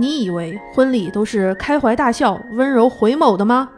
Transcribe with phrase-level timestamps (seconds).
[0.00, 3.68] 你以为婚礼都是开怀大笑、温柔回眸的吗？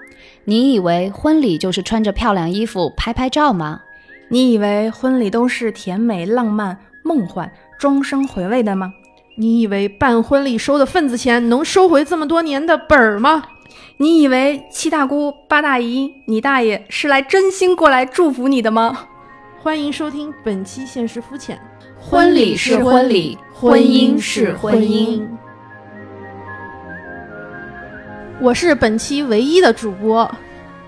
[0.45, 3.81] 你以为婚礼就是穿着漂亮衣服拍拍照吗？
[4.29, 8.93] 你以为婚礼都是甜美、浪漫、梦幻、终生回味的吗？
[9.35, 13.43] 你以为办婚礼收的份子钱能收回这么多年的本儿吗？
[13.97, 19.07] 你以为七大姑八大姨你大爷是来真心过来祝福你的吗？
[19.61, 21.57] 欢迎收听本期《现实肤浅》，
[22.01, 25.27] 婚礼是婚礼，婚姻是婚姻。
[28.43, 30.29] 我是本期唯一的主播，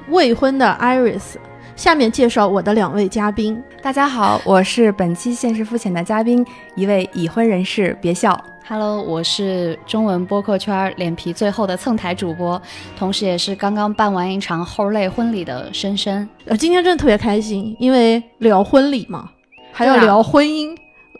[0.09, 1.37] 未婚的 Iris。
[1.77, 3.63] 下面介绍我的两位嘉宾。
[3.81, 6.45] 大家好，我是本期《现实肤浅》的嘉宾，
[6.75, 8.37] 一位已婚人士，别笑。
[8.67, 12.61] Hello，我是中文播客圈脸皮最厚的蹭台主播，
[12.99, 16.29] 同时也是刚刚办完一场齁累婚礼的深深。
[16.47, 19.31] 呃，今天真的特别开心，因为聊婚礼嘛，
[19.71, 20.77] 还要聊婚姻。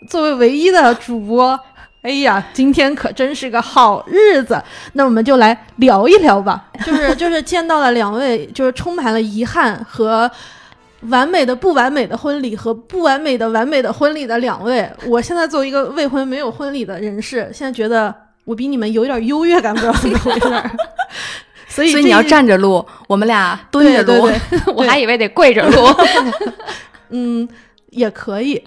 [0.09, 1.59] 作为唯一的主播，
[2.05, 4.63] 哎呀，今天可真是个好日子。
[4.93, 10.31] 那我们就来聊一聊吧，就是 就是见到了两位，就是充满了遗憾和。
[11.11, 18.15] 完美的不完美的婚礼和不完美的完美的婚礼的两位，我现在作为一个未婚没有婚礼的人士，现在觉得
[18.47, 20.71] 我比你们有点优越感，不知道怎么回事儿。
[21.69, 24.27] 所以所以你要站着录，我们俩蹲着录。
[24.27, 25.87] 对对对 我还以为得跪着录。
[27.11, 27.47] 嗯，
[27.91, 28.65] 也可以。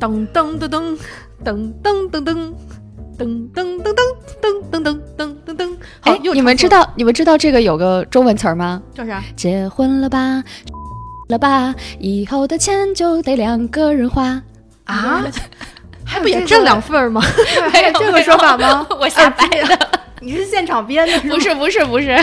[0.00, 0.98] 噔噔噔噔
[1.44, 2.56] 噔噔噔噔
[3.18, 3.92] 噔噔噔噔
[4.40, 5.76] 噔噔噔噔噔噔。
[6.00, 8.82] 好哎，，你们知道你们知道这个有个中文词儿吗？
[8.94, 9.22] 叫啥？
[9.36, 10.42] 结婚了吧，
[11.28, 14.42] 了吧，以后的钱就得两个人花。
[14.84, 15.22] 啊？
[16.04, 17.20] 还不也挣两份儿吗？
[17.70, 18.86] 还有这个说法吗？
[18.98, 19.78] 我瞎掰的，
[20.20, 21.34] 你是现场编的吗？
[21.34, 22.16] 不是不是不是。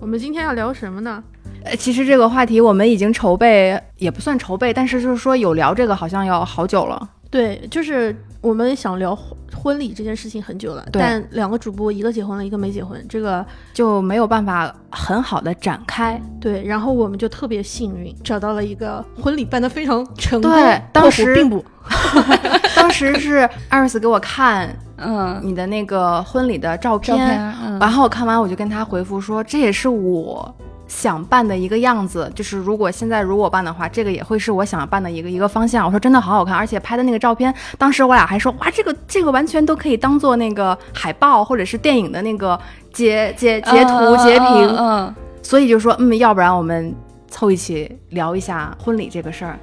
[0.00, 1.22] 我们今天要聊什么呢？
[1.64, 7.08] 呃，其实这个话题我们已经筹备，也不算筹备，但是就是说有聊这个，好像要好久了。
[7.30, 16.18] 对，就是我们想聊婚婚礼这件事情很久了，但两个主播一个结婚了，一个没结婚，这个就没有办法很好的展开。
[16.40, 21.62] 对，然后我们就特别幸运找到了一个婚礼办得非常成功，对当时并不
[22.76, 30.54] 当时是艾瑞斯给我看 嗯，你的那个婚礼的照片，照片，嗯然后我看完我就跟他回复说，这也是我
[30.88, 35.84] 想办的一个样子，就是如果现在如果办的话，这个也会是我想办的一个一个方向。
[35.86, 42.58] 我说真的好好看，而且拍的那个照片，当时我俩还说哇，这个 这个完全都可以当做那个海报或者是电影的那个
[42.92, 46.92] 截截截图截屏，嗯，所以就说嗯，要不然我们
[47.28, 49.58] 凑一起聊一下婚礼这个事儿。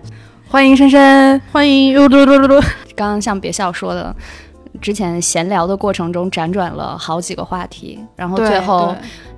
[0.47, 2.63] 欢迎深深，欢迎呦噜噜噜噜，
[2.95, 4.15] 刚刚像别笑说的，
[4.79, 8.95] 之前闲聊的过程中辗转了好几个话题，然后最后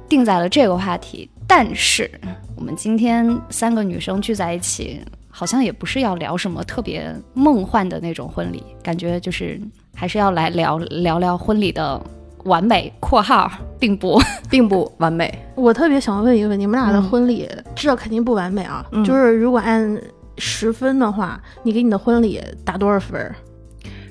[0.09, 1.29] 定在了这个话题。
[1.47, 2.09] 但是
[2.55, 9.59] 我们今天三个女生聚在一起，好像也不是要聊什么特别梦幻的那种婚礼，感觉就是
[9.95, 11.99] 还是要来聊聊聊婚礼的
[12.43, 13.49] 完美（括号
[13.79, 15.33] 并不 并不完美。
[15.55, 19.99] 我特别想问一个问题，你们俩的嗯婚礼，这肯定不完美啊，嗯就是如果按
[20.37, 23.35] 十分的话，你给你的婚礼打多少分儿？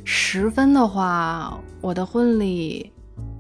[0.05, 2.91] 十分的话，我的婚礼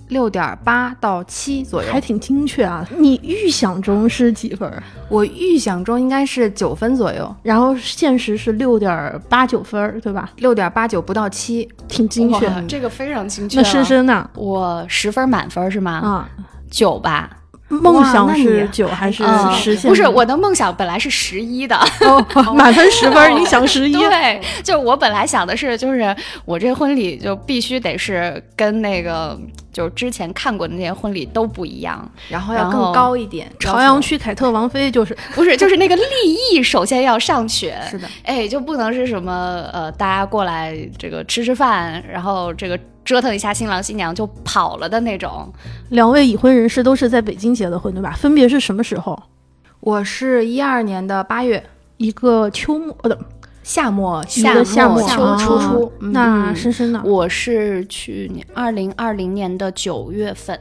[0.08, 2.86] 六点八到七左右，还挺精确啊。
[2.96, 4.70] 你预想中是几分？
[5.08, 10.30] 我预想中应该是九分左右，然后现实是六点八九分，对吧？
[10.36, 11.68] 六点八九不到七。
[11.88, 12.46] 挺精确。
[12.48, 14.28] 哇这个非常精确那深深呢？
[14.34, 15.92] 我十分满分是吗？
[15.92, 16.28] 啊，
[16.70, 17.30] 九吧。
[17.68, 19.88] 梦想是你九还是嗯实现？
[19.88, 22.24] 不是我的梦想本来是十一的，哦，
[22.54, 23.92] 满分十分儿，你想十一？
[23.92, 26.14] 对，就我本来想的是，就是
[26.44, 29.36] 我这婚礼就必须得是跟那个
[29.76, 33.46] 就是之前看过的那些婚礼都不一样，然后要更高一点。
[33.58, 36.02] 朝阳区凯特王妃就是 不是就是那个立
[36.50, 45.52] 意首先要上去，是的，哎，就不能是什么呃大家过来这个吃吃饭，然后这个折腾一下新郎新娘就跑了的那种。
[45.90, 48.12] 两位已婚人士都是在北京结的婚，对吧？
[48.12, 49.22] 分别是什么时候？
[49.80, 51.62] 我是一二年的八月
[51.98, 53.16] 一个秋末呃，
[53.66, 54.54] 夏末，夏
[54.88, 57.02] 末秋啊初那嗯深深呢？
[57.04, 60.56] 我是去年二零二零年的九月份，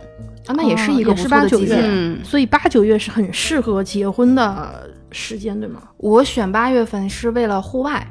[0.48, 1.80] 啊，那也是一个不错的季节。
[1.84, 5.84] 嗯，所以八九月是很适合结婚的时间，对吗？
[5.98, 8.06] 我选八月份是为了户外。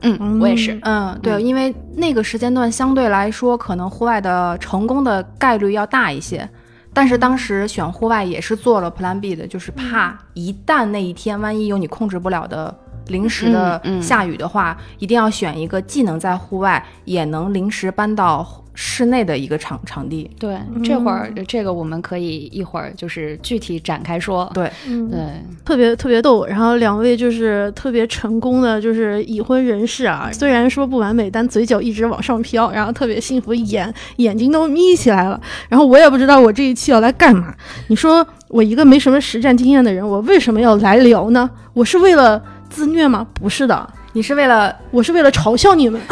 [0.00, 0.78] 嗯，我也是。
[0.80, 6.48] 嗯，对，嗯因为那个时间段相对来说，可能户外的成功的概率要大一些。
[6.94, 12.74] 但是当时选户外也是做了 Plan B 的，就是怕一旦那一天万一有你控制不了的
[13.08, 20.30] 临时的下雨的话，一定要选一个既能在户外，也能临时搬到室内的一个场场地。
[20.38, 24.48] 对，这会儿这个我们可以一会儿就是具体展开说。
[24.54, 25.18] 对，嗯，对，
[25.64, 26.46] 特别特别逗。
[26.46, 35.40] 然后两位就是特别成功的，就是已婚人士啊，虽然说不完美，但嘴角一直往上飘，然后特别幸福，眼眼睛都眯起来了。
[35.68, 37.52] 然后我也不知道我这一期要来干嘛。
[37.88, 41.50] 你说我一个没什么实战经验的人，我为什么要来聊呢？
[41.72, 43.26] 我是为了自虐吗？
[43.34, 46.00] 不是的，你是为了我是为了嘲笑你们。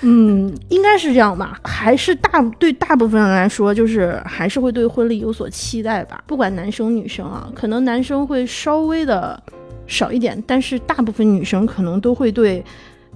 [0.00, 6.22] 嗯，应该是这样吧，还是大对大部分人来说，就是还是会对婚礼有所期待吧。
[6.24, 9.42] 不管男生女生啊，可能男生会稍微的
[9.88, 12.64] 少一点，但是大部分女生可能都会对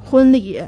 [0.05, 0.61] 婚礼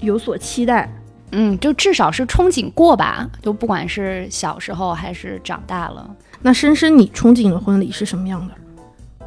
[0.00, 0.92] 有所期待。
[1.32, 6.08] 嗯，就至少是憧憬过吧，就不管是小时候还是长大了。
[6.42, 8.54] 那深深，你憧憬的婚礼是什么样的？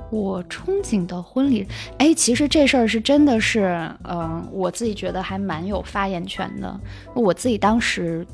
[0.10, 1.68] 我憧憬的婚礼，
[1.98, 6.80] 哎，其实这事儿是真的是，嗯、我自己觉得还蛮有发言权的。
[7.14, 8.26] 我自己当时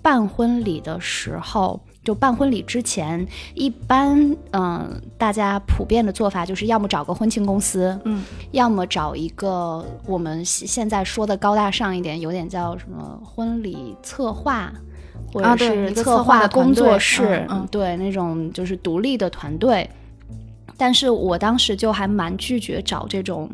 [0.00, 8.22] 办婚礼的时候，就办婚礼之前，一般，嗯、大家普遍的做法就是要么找个婚庆公司，嗯，
[8.52, 14.72] 要么找一个我们现现在说的高大上一点，有点叫什么婚礼策划。
[15.32, 19.88] 或啊者是对策划划工作室，嗯嗯对那种就是独立的团队，
[20.76, 23.48] 但是我当时就还蛮拒绝找这种，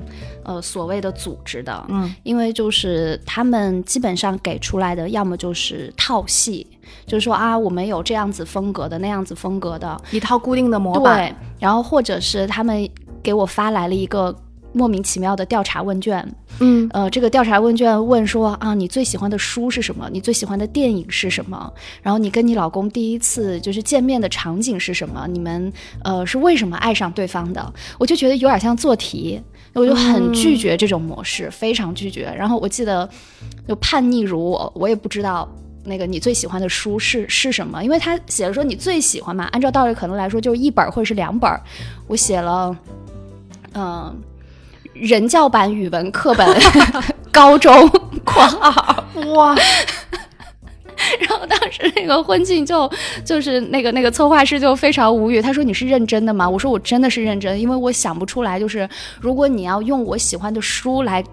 [0.44, 6.66] 呃，所谓的组织的，嗯，因为就是他们基本上给出来的，要么就是套系，
[7.06, 11.18] 就是说啊，我们有这样子风格的，那样子风格的，一套固定的模板。
[11.18, 12.88] 对，然后或者是他们
[13.22, 14.34] 给我发来了一个
[14.72, 16.26] 莫名其妙的调查问卷，
[16.60, 20.08] 嗯，呃，这个调查问卷问说啊，你最喜欢的书是什么？
[20.12, 21.72] 你最喜欢的电影是什么？
[22.02, 25.26] 然后你跟你老公第一次就是见面的场景是什么？
[25.28, 25.72] 你们
[26.04, 27.72] 呃是为什么爱上对方的？
[27.98, 29.40] 我就觉得有点像做题，
[29.74, 32.32] 我就很拒绝这种模式，非常拒绝。
[32.36, 33.08] 然后我记得
[33.66, 35.48] 就叛逆如我，我也不知道。
[35.82, 37.82] 那个你最喜欢的书是是什么？
[37.82, 41.58] 因为他写了说你最喜欢嘛，按照道理可能来说就是一本儿或者是两本儿，
[42.06, 42.76] 我写了，
[43.72, 44.14] 嗯、
[45.00, 46.46] 人教版语文课本，
[47.32, 47.88] 高中
[48.24, 49.04] （括号
[49.34, 49.56] 哇，）。
[51.18, 52.90] 然后当时那个婚庆就
[53.24, 58.86] 就是那个那个策划师就非常无语，他说：“你是认真的吗？”我说：“我真的是认真，因为我想不出来，就是
[59.18, 61.24] 如果你要用我喜欢的书来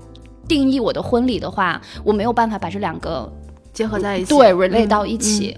[0.48, 3.30] 定义我的婚礼的话，我没有办法把这两个
[3.74, 4.30] 结合在一起。
[4.30, 5.56] 对 relate 嗯到一起。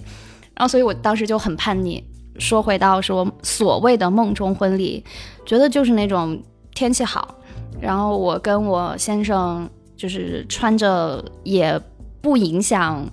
[0.55, 2.03] 然后，所以我当时就很叛逆。
[2.39, 5.03] 说回到说所谓的梦中婚礼，
[5.45, 6.41] 觉得就是那种
[6.73, 7.35] 天气好，
[7.81, 11.79] 然后我跟我先生就是穿着也
[12.21, 13.05] 不影响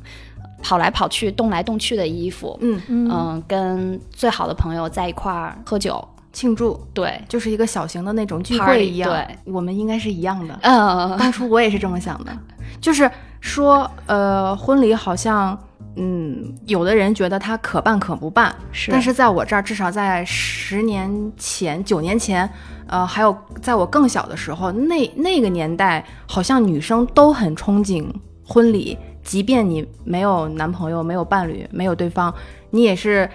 [0.63, 6.03] 跑来跑去、动来动去的衣服，嗯，嗯嗯，跟最好的朋友在一块儿喝酒，
[6.33, 9.11] 庆祝对，就是一个小型的那种聚会一样。
[9.11, 10.59] 对，我们应该是一样的。
[10.63, 12.37] 嗯，当初我也是这么想的，
[12.81, 13.09] 就是
[13.41, 15.57] 说，呃，婚礼好像，
[15.97, 22.49] 嗯，有的人觉得它可办可不办，是，但是在我这儿，至少在十年前、九年前，
[22.87, 28.07] 呃，还有在我更小的时候，那那个年代，好像女生都很憧憬
[28.47, 32.35] 婚礼，即便你没有男朋友、没有伴侣、没有对方，
[32.71, 33.29] 你也是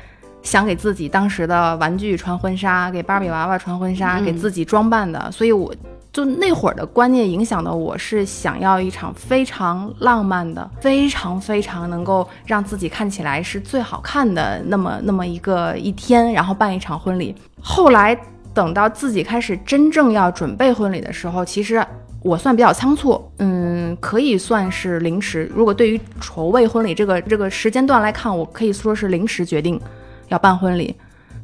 [0.43, 5.31] 想给自己当时的玩具穿婚纱，给芭比娃娃穿婚纱，嗯给自己装扮的。
[5.31, 5.73] 所以我
[6.13, 17.33] 就那会儿的观念影响的我，是想要一场非常浪漫的、非常非常能够让自己看起来是最好看的那么那么一个一天，然后办一场婚礼。
[17.61, 18.17] 后来
[18.53, 21.81] 等到自己开始真正要准备婚礼的时候，其实
[22.21, 25.49] 我算比较仓促，嗯，可以算是临时。
[25.55, 29.79] 如果对于筹备婚礼这个这个时间段来看，我可以说是临时决定
[30.27, 30.93] 要办婚礼，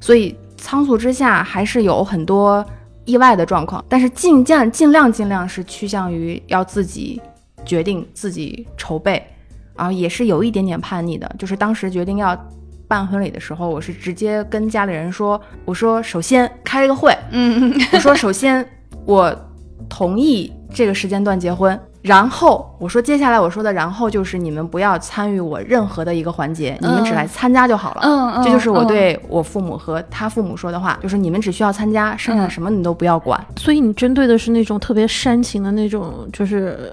[0.02, 2.66] 所以仓促之下还是有很多
[3.08, 7.20] 意外的状况，但是尽尽尽量尽量是趋向于要自己
[7.66, 9.26] 决定自己筹备，
[9.76, 12.40] 啊，也是有一点点叛逆的，就是当时决定要。
[12.90, 15.38] 办婚礼的时候，我是直接跟家里人说
[15.68, 18.66] ：“我说首先开了个会，嗯， 我说首先
[19.04, 19.30] 我
[19.90, 28.02] 同意这个时间段结婚，然后我说接下来我说的然后就是你们不要参与我任何的一个环节，你们只来参加就好了。
[28.04, 33.44] 嗯嗯，这就是我嗯对我父母和他父母说的话，就是你们只需要参加，剩下嗯什么你都不要管。
[33.56, 36.92] 所以你针对的是那种特别煽情的那种，就是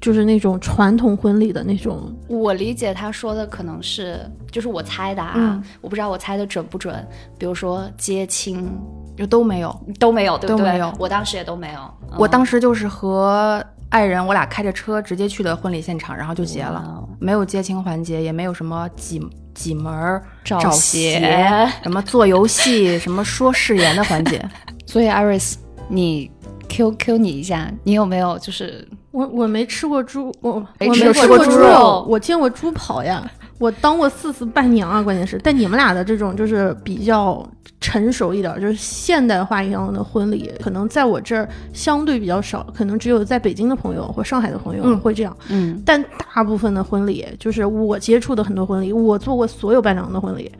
[0.00, 2.12] 就是那种传统婚礼的那种。
[2.28, 4.18] 我理解他说的可能是，
[4.50, 6.94] 就是我猜的啊，嗯我不知道我猜的准不准。
[7.38, 8.68] 比如说接亲
[9.16, 9.74] 就都没有。
[9.98, 10.64] 都没有，对不对？
[10.66, 11.80] 都没有我当时也都没有。
[12.16, 19.20] 我当时时就是和爱人，我俩开着车直接去的婚礼现场，然后就结了，了，没有接亲环节，也没有什么挤
[19.54, 24.40] 挤门儿、找找鞋鞋什么做游戏、 什么说誓言的环节。
[24.86, 25.54] 所以 Iris，
[25.88, 26.30] 你
[26.68, 33.28] Q Q 你一下，你有没有就是我我没吃过猪，我没我没吃过过猪肉我见过猪跑呀，
[33.64, 37.42] 我当过四次伴娘啊，关键是，但你们俩的这种就是比较
[37.80, 45.82] 成熟一点，就是现代化一样的婚礼，可能在我这儿相对比较少，可能只有在北京的朋友或上海的朋友嗯会这样，嗯。
[45.82, 46.04] 但
[46.34, 50.52] 大部分的婚礼，就是我接触的很多婚礼，我做过所有伴娘的婚礼，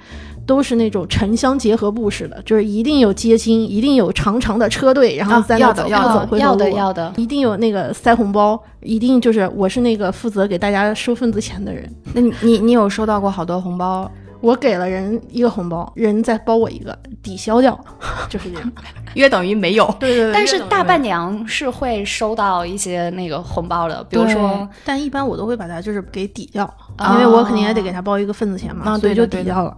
[0.47, 14.11] 都是那种城乡结合部式的，就是一定有街亲，一定有长长的车队，然后啊在那走要的要不走回头要的要的，一定有那个塞红包，一定就是我是那个负责给大家收份子钱的人，那你你你有收到过好多红包？
[14.41, 17.83] 我给了人一个红包，人再包我一个，抵消掉，
[18.29, 18.73] 就是这样。
[19.15, 19.87] 约等于没有。
[19.99, 26.63] 对对对，但是大伴娘，是会收到一些那个红包的，比如说但一般我都会把它就是给抵掉，
[26.97, 29.75] 啊因为我肯定也得给他包一个份子钱嘛，啊所以就对的对的抵掉了。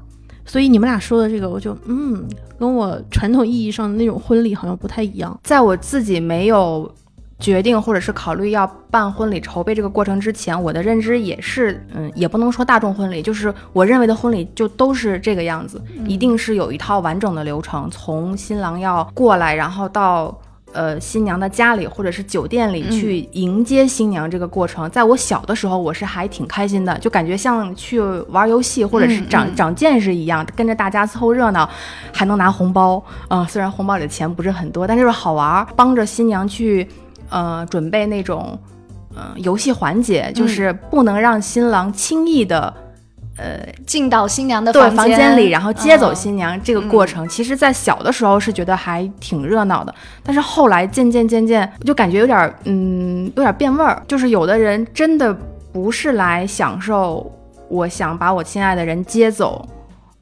[0.46, 2.24] 所以你们俩说的这个，我就嗯，
[2.58, 5.38] 跟我传统意义上的那种婚礼好像不太一样。
[5.42, 6.90] 在我自己没有
[7.38, 20.36] 决定或者是考虑要办婚礼筹备这个过程之前，我的认知也是，嗯，也不能说大众婚礼，就是我认为的婚礼就都是这个样子，一定是有一套完整的流程，从新郎要过来，然后到。
[20.72, 31.68] 呃，新娘的家里或者是酒店里去迎接新娘这个过程，在我小的时候，我是还挺开心的，就感觉像去玩游戏或者是长、长见识一样，跟着大家凑热闹，
[32.12, 33.02] 还能拿红包。
[33.28, 36.86] 嗯、虽然红包里的钱不是很多，但就是好玩儿，帮着新娘去
[37.30, 38.58] 呃准备那种
[39.14, 42.74] 呃游戏环节，就是不能让新郎轻易的。
[43.36, 54.02] 呃，进到新娘的对房房间里，然后接走嗯新娘这个过程，其实，在小的时候是觉得还挺热闹的，但是后来渐渐渐渐，就感觉有点儿，嗯，有点变味儿。
[54.08, 55.36] 就是有的人真的
[55.72, 57.30] 不是来享受，
[57.68, 59.68] 我想把我亲爱的人接走，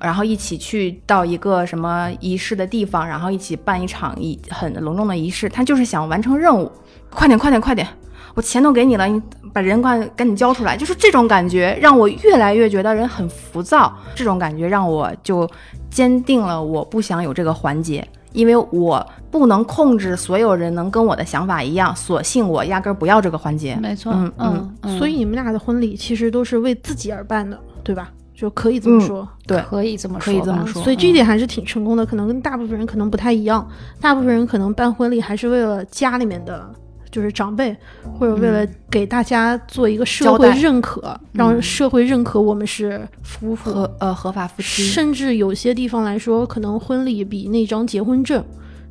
[0.01, 6.71] 然后一起去到一个什么仪式的地方，然后一起办一场仪很隆重的仪式，他就是想完成任务，
[7.11, 7.87] 快点，快点，快点。
[8.35, 9.21] 我钱都给你了，你
[9.53, 13.95] 把人快赶紧交出来，就是这种感觉让我越来越觉得人很浮躁。
[14.15, 15.49] 这种感觉让我就
[15.91, 23.77] 坚定了我不想有这个环节，因为我不能控制所有人能跟我的想法一样，索性我压根儿不要这个环节。
[23.81, 28.11] 没错，嗯嗯嗯，所以你们俩的婚礼其实都是为自己而办的，对吧？
[28.35, 29.29] 就可以这么嗯说。
[29.47, 33.65] 对可以这么可以这么说所以这一点还是挺成功的，可能跟大部分人可能不太一样。
[34.01, 36.69] 大部分人可能办婚礼还是为了家里面的，
[37.15, 37.73] 就是长辈，
[38.19, 43.71] 或者为了给大家做一个社会认可，让社会认可我们是夫妇。
[43.71, 48.45] 合呃合法夫妻甚至有些地方来说，可能婚礼比那张结婚证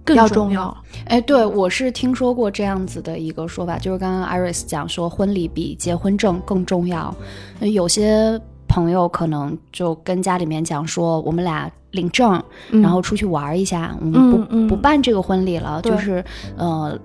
[0.06, 0.78] 更要重重要。
[1.08, 7.14] 哎，对，我是听说过这样子的一个说法，就是刚刚 Iris 讲说婚礼比结婚证更重要。
[7.60, 8.40] 呃有些
[8.70, 16.24] 朋友可能就跟家里面讲说，我们俩领证，然后出去玩一下，我们不、嗯嗯不办这个婚礼了，就是
[16.56, 16.98] 呃。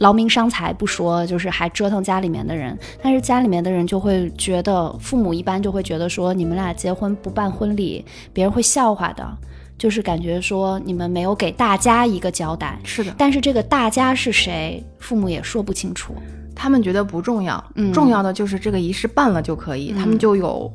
[0.00, 8.02] 劳民伤财不说，就是还折腾家里面的人，但是家里面的人就会觉得，父母一般就会觉得说，你们俩结婚不办婚礼，
[8.32, 9.30] 别人会笑话的，
[9.76, 12.78] 就是感觉说你们没有给大家一个交代。
[12.82, 16.14] 是的，但是这个大家是谁，父母也说不清楚。
[16.56, 20.72] 他们觉得不重要，嗯重要的就是这个仪式办了就可以，嗯他们就有。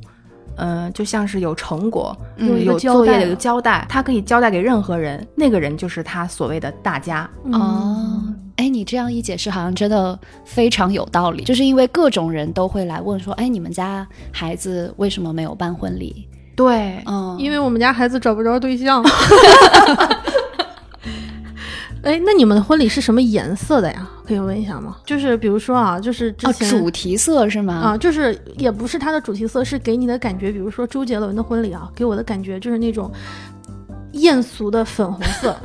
[0.57, 7.29] 嗯、就像是有成果，嗯有有交代作业有一个交代，他可以交代给任何人，那个人就是他所谓的大家。
[7.51, 8.23] 哦，
[8.57, 11.43] 哎，你这样一解释，好像真的非常有道理。
[11.43, 16.27] 就是因为各种人都会来问说，哎，你们家孩子为什么没有办婚礼？
[16.55, 19.03] 对，嗯，因为我们家孩子找不着对象。
[22.03, 24.07] 哎，那你们的婚礼是什么颜色的呀？
[24.27, 24.95] 可以问一下吗？
[25.03, 27.73] 就是比如说啊，就是之哦，前、主题色是吗？
[27.73, 30.51] 啊，就是也不是它的主题色，是给你的感觉。
[30.51, 33.11] 比如说周杰伦的婚礼啊，给我的感觉就是那种
[34.11, 35.57] 艳俗的粉红色，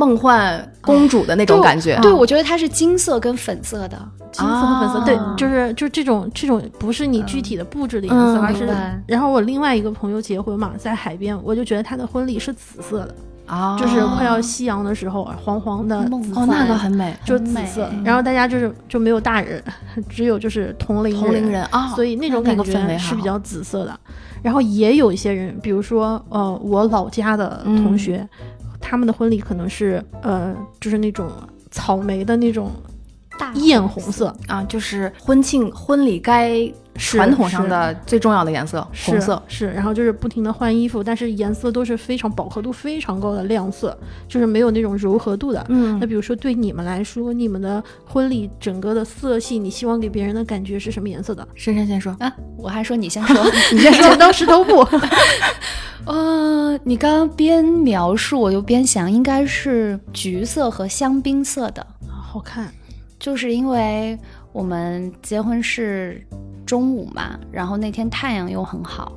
[0.00, 1.98] 梦幻公主的那种感觉。
[2.00, 3.98] 对，我觉得它是金色跟粉色的。
[4.32, 5.04] 金色和粉色，啊。
[5.04, 8.66] 对，就是就这种这种不是你具体的布置的颜色，嗯而是。
[9.06, 13.14] 然后我另外一个朋友结婚嘛，在海边，我就觉得他的婚礼是紫色的，
[13.44, 19.62] 啊，就是快要夕阳的时候，黄黄的梦哦，那个很美，就紫色，然后大家就是就没有大人，
[20.08, 24.00] 只有就是同龄同龄人啊，所以那种感觉是比较紫色的。
[24.42, 28.26] 然后也有一些人，比如说呃，我老家的同学，
[28.80, 31.30] 他们的婚礼可能是呃，就是那种
[31.70, 32.72] 草莓的那种
[33.38, 39.42] 大艳红色，啊，就是婚庆婚礼该是传统上的最重要的颜色，是红色。
[39.48, 43.96] 是，然后就是不停的换衣服，但是颜色都是非常饱和度非常高的亮色，
[44.28, 45.64] 就是没有那种柔和度的。
[45.68, 51.46] 嗯那比如说对你们来说，你们的婚礼整个的色系，你希望给别人的感觉是什么颜色的？
[51.54, 53.44] 珊珊先说，啊，我还说你先说。
[53.72, 54.86] 你先说剪刀石头布，
[56.06, 61.86] 呃，你刚刚边描述我就边想，应该是橘色和香槟色的，
[62.22, 62.72] 好看。
[63.18, 64.18] 就是因为
[64.52, 66.24] 我们结婚是
[66.66, 69.12] 中午嘛，然后那天太阳又很好，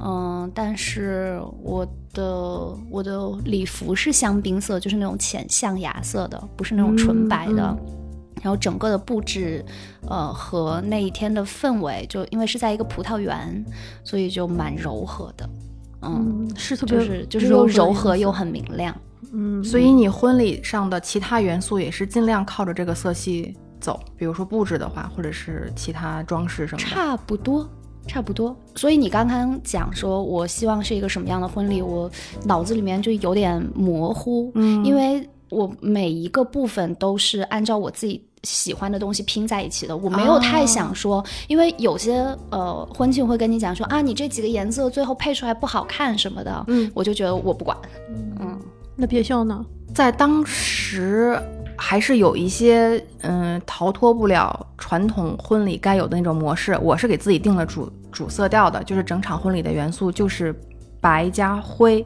[0.00, 7.76] 嗯，但是我的我的礼服是香槟色，就是那种浅象牙色的，不是那种纯白的。
[8.42, 9.64] 然后整个的布置，
[10.08, 13.64] 呃，和那一天的氛围，就因为是在一个葡萄园，
[14.02, 15.48] 所以就蛮柔和的，
[16.00, 18.92] 嗯，是特别就是就是又柔和又很明亮。
[19.32, 26.88] 嗯，所以你婚礼上的其他元素也是尽量靠着这个色系走，比如说布置的话，或者是其他装饰什么的。
[26.88, 27.68] 差不多，
[28.06, 28.56] 差不多。
[28.74, 32.10] 所以你刚刚讲说，我希望是一个什么样的婚礼，我
[32.46, 38.24] 脑子里面就有点模糊，嗯因为我每一个部分都是按照我自己。
[38.44, 42.14] 喜欢的东西拼在一起的，我没有太想说，因为有些
[42.50, 47.78] 呃婚庆会跟你讲说啊，你这几个颜色最后配出来不好看什么的，嗯，我就觉得我不管，
[48.40, 48.58] 嗯，
[48.96, 49.64] 那别笑呢。
[49.94, 51.40] 在当时
[51.84, 56.78] 还是有一些嗯逃脱不了传统婚礼该有的那种模式。
[56.80, 60.54] 我是给自己定了主主色调的，就是整场婚礼的元素就是
[61.00, 62.00] 白加灰，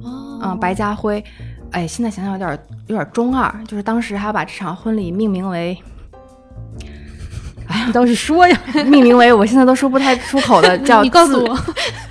[0.00, 1.22] 哦嗯，白加灰。
[1.72, 5.76] 哎，现在想想有点有点中二，就是当时还要把这场婚礼命名为
[7.86, 8.56] 你倒是说呀！
[8.86, 11.58] 命名为我现在都说不太出口的，叫 你告诉我，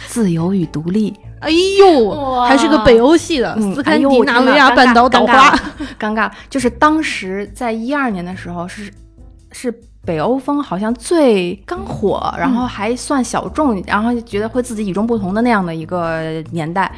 [0.08, 1.16] 自由与独立。
[1.44, 5.56] 哎呦，还是个北欧系的嗯斯堪的纳维亚半岛岛花。
[6.00, 8.92] 尴尬，就是当时在一二年的时候是
[9.52, 9.74] 是
[10.06, 16.92] 北欧风好像最刚火，然后还算小众，然后觉得会自己与众不同的那样的一个年代。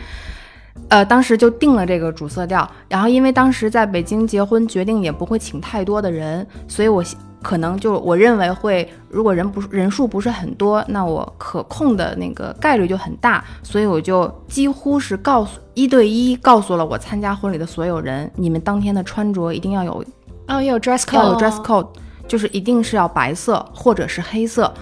[0.90, 20.03] 呃，当时就定了这个主色调，然后因为当时在北京结婚，决定也不会请太多的人，所以我希可能就我认为会，如果人不是人数不是很多，那我可控的那个概率就很大，所以我就几乎是告诉一对一告诉了我参加婚礼的所有人，你们当天的穿着一定要有
[20.48, 21.88] 哦，也有 dress code，有 dress code，
[22.27, 24.74] 就是一定是要白色或者是黑色，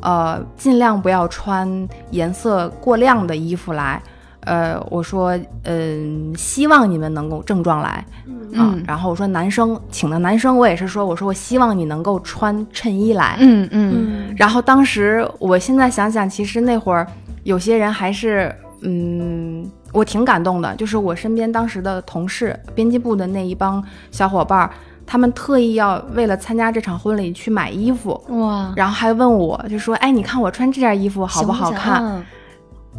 [0.00, 4.02] 呃，尽量不要穿颜色过亮的衣服来。
[4.40, 8.04] 呃，我说，嗯、希望你们能够正装来，啊
[8.52, 8.82] 嗯。
[8.86, 13.94] 然后我说男生请的男生，我也是说，我说我希望你能够穿衬衣来，嗯嗯。
[14.28, 17.06] 嗯，然后当时，我现在想想，其实那会儿
[17.42, 20.74] 有些人还是，嗯，我挺感动的。
[20.76, 24.70] 就是我身边当时的同事，编辑部的那一帮小伙伴儿，
[25.04, 32.22] 他们特意要为了参加这场婚礼去买衣服，哇，然后还问我，就说：“哎，你看我穿这件衣服好不好看？”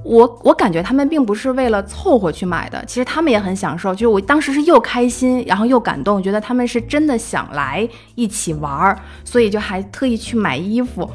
[0.03, 0.11] 行？
[0.11, 3.93] 我我感觉他们并不是为了凑合去买的，其实他们也很享受。
[3.93, 11.09] 就是我当时是又开心，然后又感动，觉得他们是真的想来一起玩儿，所以就还特意去买衣服。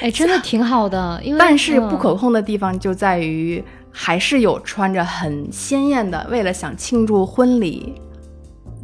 [0.00, 7.94] 哎，真的挺好的，因为 但是不嗯可控的地方就在于，还是有穿着很鲜艳的，为了想庆祝婚礼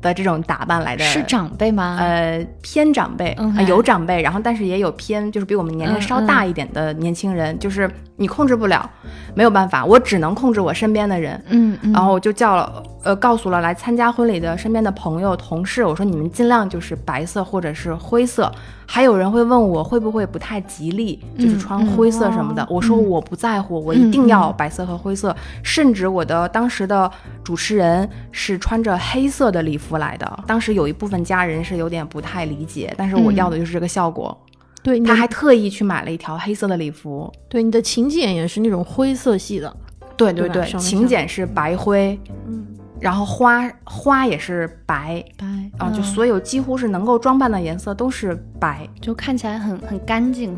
[0.05, 1.05] 的这种打扮来的。
[1.05, 1.97] 是长辈吗？
[1.99, 8.89] 呃，偏长辈、嗯呃有长辈，然后但是也有偏，就是比我们年龄嗯稍大一点的年轻人，就是你控制不了，
[9.35, 11.43] 没有办法，我只能控制我身边的人。
[11.49, 18.53] 嗯嗯，然后我就叫了，呃，告诉了来参加婚礼的身边的朋友、同事，我说你们尽量就是白色或者是灰色。
[18.87, 22.63] 还有人会问我会不会不太吉利，就是嗯穿灰色什么的。
[22.63, 25.35] 嗯我说嗯我不在乎，我一定要嗯白色和灰色。
[25.63, 27.11] 甚至我的当时的
[27.43, 34.37] 主持人是穿着黑色的礼服来的，当时有一部分家人是有点不太理解，但是我嗯要的就是这个效果。
[34.83, 37.33] 对，他还特意去买了一条黑色的礼服。
[37.49, 39.75] 对你的请柬也是那种灰色系的。
[40.17, 42.67] 对对对，请柬是白灰，嗯，
[43.05, 45.23] 然后花花也是白。
[45.37, 46.03] 白啊，就嗯。
[46.03, 50.57] 所有几乎是能够装扮的颜色都是白，就看起来很很干净，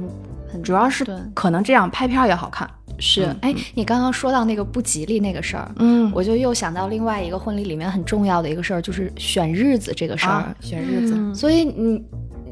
[0.53, 1.05] 很主要是
[1.35, 2.71] 可能这样拍片儿也好看。
[2.99, 6.11] 是嗯哎，你刚刚说到那个不吉利那个事儿，嗯。
[6.15, 10.33] 我就又想到另外一个婚礼里面很重要的一个事儿，就是选日子这个事儿。
[10.33, 11.35] 啊，选日子，嗯。
[11.35, 12.03] 所以你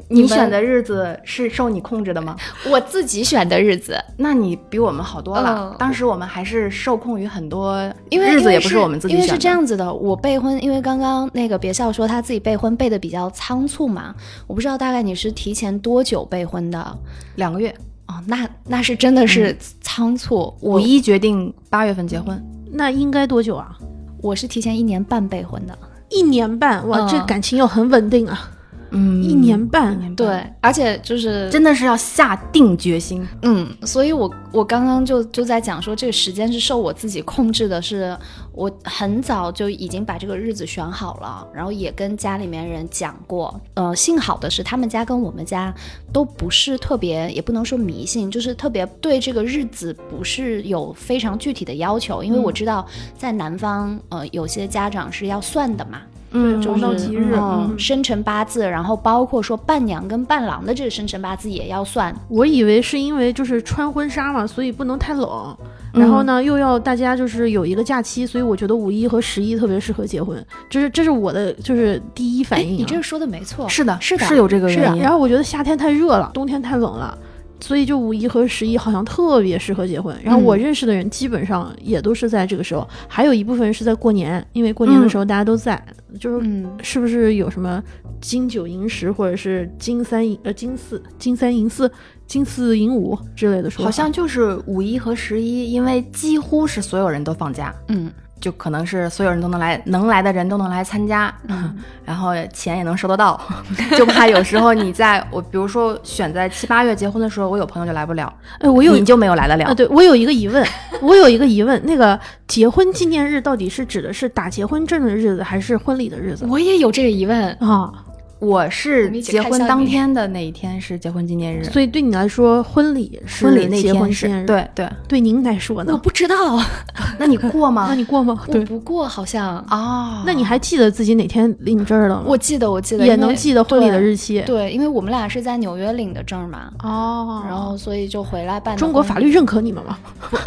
[0.07, 2.35] 你选的日子是受你控制的吗？
[2.69, 5.71] 我自己选的日子，那你比我们好多了。
[5.71, 7.77] 嗯当时我们还是受控于很多
[8.09, 9.25] 因为日子，也不是我们自己选的。
[9.25, 14.13] 因为是这样子的，我备婚，因为刚刚那个别笑说他自己备婚备的比较仓促嘛，
[14.47, 16.97] 我不知道大概你是提前多久备婚的
[17.35, 17.73] 两个月，
[18.07, 22.41] 哦，那那是真的是仓促，五我一决定八月份结婚。
[22.71, 23.75] 那应该多久啊？
[24.21, 25.77] 我是提前一年半备婚的，
[26.09, 28.49] 一年半，哇，嗯这感情又很稳定啊。
[28.95, 33.27] 嗯，一年半对，而且就是真的是要下定决心。
[33.41, 38.17] 嗯，所以我我刚刚就就在讲说，这个时间是受我自己控制的是，
[38.53, 43.59] 我很早就已经把这个日子选好了，然后也跟家里面人讲过。
[43.73, 45.73] 呃，幸好的是他们家跟我们家
[46.13, 52.85] 都不是特别，也不能说迷信，就是特别对这个日子不是有非常具体的要求，因为我知道
[53.17, 56.01] 在南方，呃，有些家长是要算的嘛。
[56.31, 62.13] 嗯黄道吉日嗯，嗯生辰八字，然后包括说伴娘跟伴郎的这个生辰八字也要算。
[62.27, 65.57] 我以为是因为就是穿婚纱嘛，所以不能太冷。
[65.93, 72.75] 嗯然后呢，又要大家就是有一个假期，所以我觉得五一和十一特别适合结婚，这是这是我的就是第一反哎，应、啊。
[72.79, 75.01] 你这个说的没错，是的，是的，是有这个原因。
[75.01, 77.17] 然后我觉得夏天太热了，冬天太冷了，
[77.59, 80.15] 所以就五一和十一好像特别适合结婚。
[80.23, 85.81] 然后我认识的人基本上也都是在这个时候，还有一部分人是在过年，因为过年的时候大家都在，
[86.19, 87.83] 就是嗯，是不是有什么
[88.21, 91.91] 金九银十，或者是金三银呃金四金三银四
[92.27, 93.85] 金四银五之类的说法？
[93.85, 98.11] 好像就是五一和十一，因为几乎是所有人都放假，嗯
[98.45, 103.41] 就可能是所有人都能来，能来的人都能来参加，嗯 然后钱也能收得到，
[103.97, 109.65] 就怕有时候你在我，比如说选在七八月结婚的时候，我有朋友就来不了，哎，我有你就没有来得了。
[109.65, 110.63] 啊，对我有一个疑问，
[111.01, 117.51] 我有一个疑问，那个结婚纪念日到底是指的是打结婚证的日子，还是婚礼的日子我也有这个疑问。
[117.53, 117.91] 啊？
[118.39, 124.89] 我是结婚当天的那一天是结婚纪念日，所以对你来说，婚礼是婚礼那结婚天是纪念日，，对对。
[125.07, 125.97] 对您来说呢我？
[125.97, 126.59] 不知道，
[127.17, 127.85] 那你过吗？
[127.89, 128.37] 那你过吗？
[128.47, 132.23] 我，不过好像，哦，那你还记得自己哪天领证了吗？
[132.25, 134.41] 我记得我记得也能记得婚礼的日期。
[134.41, 139.97] 对，因为我们俩是在纽约领的证嘛，哦，然后所以就回来办中国法律认可你们吗？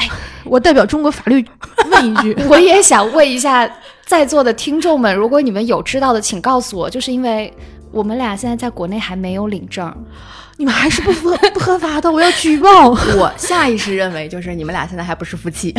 [0.45, 1.45] 我代表中国法律
[1.91, 3.69] 问一句，我也想问一下
[4.07, 7.53] 在座的听众们，如果你们有知道的，请告诉我，就是因为
[7.93, 9.93] 我们俩现在在国内还没有领证，
[10.57, 12.91] 你们还是不合不合法的，我要举报。
[13.17, 15.75] 我下意识认为就是你们俩现在还不是夫妻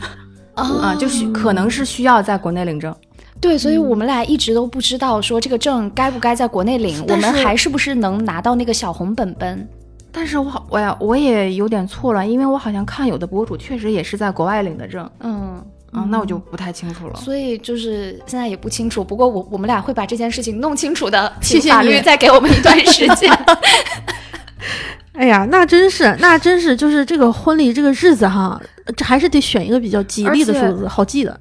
[0.54, 2.94] 啊，就是可能是需要在国内领证。
[3.40, 9.68] 对，所以我们俩一直都不知道说这个证该不该在国内领，我们还是不是能拿到那个小红本本？
[10.10, 15.60] 但是我好，我呀，我也有点错乱，因为我好像看有的博主确实也是在国外领的证，嗯，
[15.94, 17.14] 嗯，那我就不太清楚了。
[17.16, 19.04] 所以就是现在也不清楚。
[19.04, 23.30] 不过我我们俩会把这件事情弄清楚的，谢谢请法律你再给我们一段时间。
[25.14, 28.60] 哎呀，那真是，那真是，就是这个婚礼这个日子哈，
[28.96, 31.38] 这还是得选一个比较吉利的数字，好记的。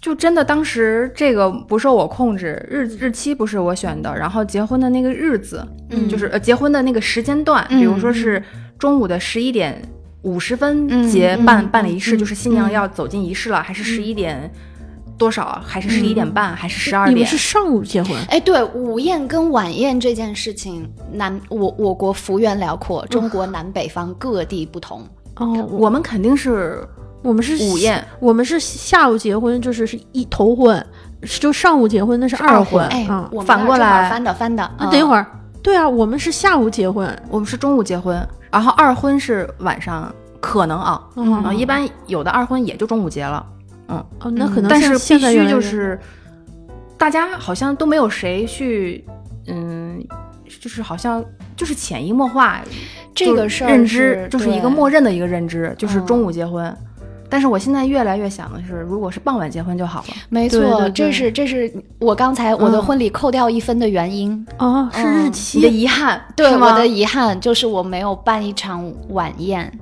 [0.00, 8.42] 就真的当时这个不受我控制，日日期不是我选的，然后结婚的那个日子，嗯就是呃结婚的那个时间段，嗯比如说是
[8.78, 9.80] 中午的十一点
[10.24, 14.50] 五十分嗯结嗯办、办理仪式，嗯就是新娘嗯要走进仪式了，还是十一点
[15.16, 15.62] 多少啊？
[15.64, 16.56] 还是十一点半？
[16.56, 17.26] 还是十二你们点？
[17.26, 25.06] 是上午结婚，哎，对，午宴跟晚宴这件事情，南我我国幅员辽阔，中国南北方各地不同。
[25.36, 26.86] 哦，我我们肯定是
[27.22, 30.84] 我们是午宴，我们是下午结婚，就是是一头婚，
[31.40, 32.82] 就上午结婚那是二婚。
[32.82, 34.64] 婚哎，嗯，我们反过来翻的翻的。
[34.64, 35.26] 儿，那等一会儿，
[35.64, 38.14] 对啊，我们是下午结婚，我们是中午结婚，
[38.52, 41.32] 然后二婚是晚上，可能啊，嗯。
[41.42, 43.44] 啊，一般有的二婚也就中午结了。
[43.86, 45.98] 哦，那可能但是现必须就是，
[46.98, 49.02] 大家好像都没有谁去，
[49.46, 50.06] 嗯，
[50.60, 51.24] 就是好像
[51.56, 52.60] 就是潜移默化，
[53.14, 56.06] 这个事儿认知就是一个默认的一个认知，就是嗯。
[56.06, 56.76] 中午结婚。
[57.28, 60.06] 但是我现在越来越想的是，如果是傍晚结婚就好了。
[60.28, 60.90] 没错，对对对。
[60.92, 62.82] 这是这是我刚才我的嗯。
[62.82, 64.46] 婚礼扣掉一分的原因。
[64.58, 69.72] 哦，是日嗯的期，遗憾，对我的遗憾就是我没有办一场晚宴，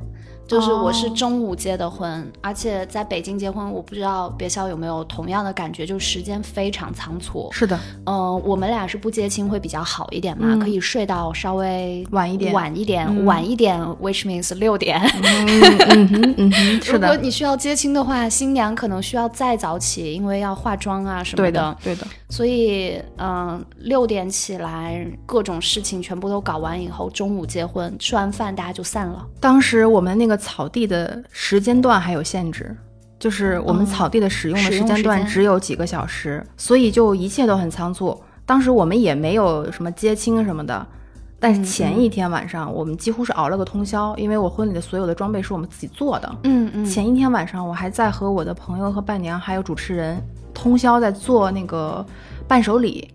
[0.53, 7.49] 就是我是哦中午结的婚，而且在北京结婚，我不知道别校有没有同样的感觉，就时间非常仓促。
[7.51, 15.01] 是的，嗯、我们俩是不接亲会比较好一点嘛，嗯可以睡到稍微晚一点晚一点，嗯晚一点，which means 六点。
[15.01, 15.47] 嗯
[15.89, 22.07] 嗯哼嗯哼，是如果的，你需要接亲的话，新娘可能需要再早起，因为要化妆啊什么对的，对的。
[22.29, 29.27] 所以，嗯、六点起来，各种事情全部都搞完以后，中午结婚，吃完饭大家就散了。
[29.39, 32.77] 当时我们那个草地的时间段还有限制，
[33.19, 38.21] 就是我们哦草地的使用的时间段只有几个小时，所以就一切都很仓促。
[38.45, 40.85] 当时我们也没有什么接亲什么的，
[41.39, 46.37] 但是嗯前一天晚上我们几乎是熬了个通宵，因为我婚礼的所有的装备是我们自己做的。
[46.43, 50.21] 嗯嗯前一天晚上我还在和我的朋友和伴娘还有主持人
[50.53, 52.05] 通宵在做那个
[52.49, 53.09] 伴手礼，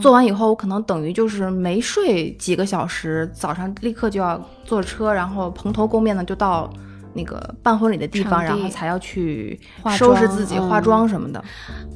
[0.00, 6.72] 做完以后，我可能等于就是没睡几个小时，早上立刻就要坐车，然后蓬头垢面的就到
[7.14, 11.42] 那个办婚礼的地方，地然后才要去化收拾自己、嗯化妆什么的。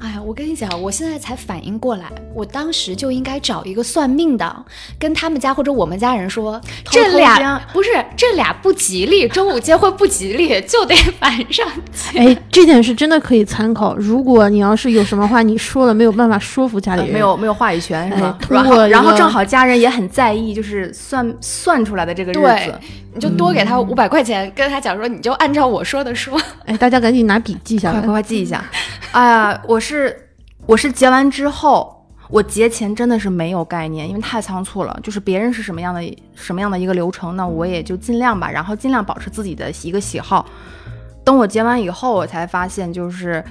[0.00, 4.64] 哎呀，我跟你讲，我现在才反应过来，我当时就应该找一个算命的，
[4.98, 12.18] 跟他们家或者我们家人说，偷这俩不是这俩不吉利，周五结婚不吉利，就得 晚上去。
[12.18, 13.96] 哎，这点是真的可以参考。
[13.96, 18.46] 如果你要是有什么话你说了没有办法说服家里人，呃没有没有话语权是吧哎？
[18.46, 22.74] 通然后过然后正好家人也很在意，就是算算出来的这个日对子。
[23.14, 26.38] 你就多给他五百块钱，跟他讲说，你就按照我说的说。
[26.66, 28.00] 哎，大家赶紧拿笔记下来。
[28.00, 28.64] 快快快记一下！
[29.12, 30.30] 哎 呀，我是
[30.66, 34.98] 我是结完之后，我结前真的是没有概念，因为太仓促了。
[35.02, 36.00] 就是别人是什么样的
[36.34, 40.44] 什么样的一个流程，那我也就尽量吧，然后尽量保持自己的一个喜好。
[41.24, 43.42] 等我结完以后，我才发现就是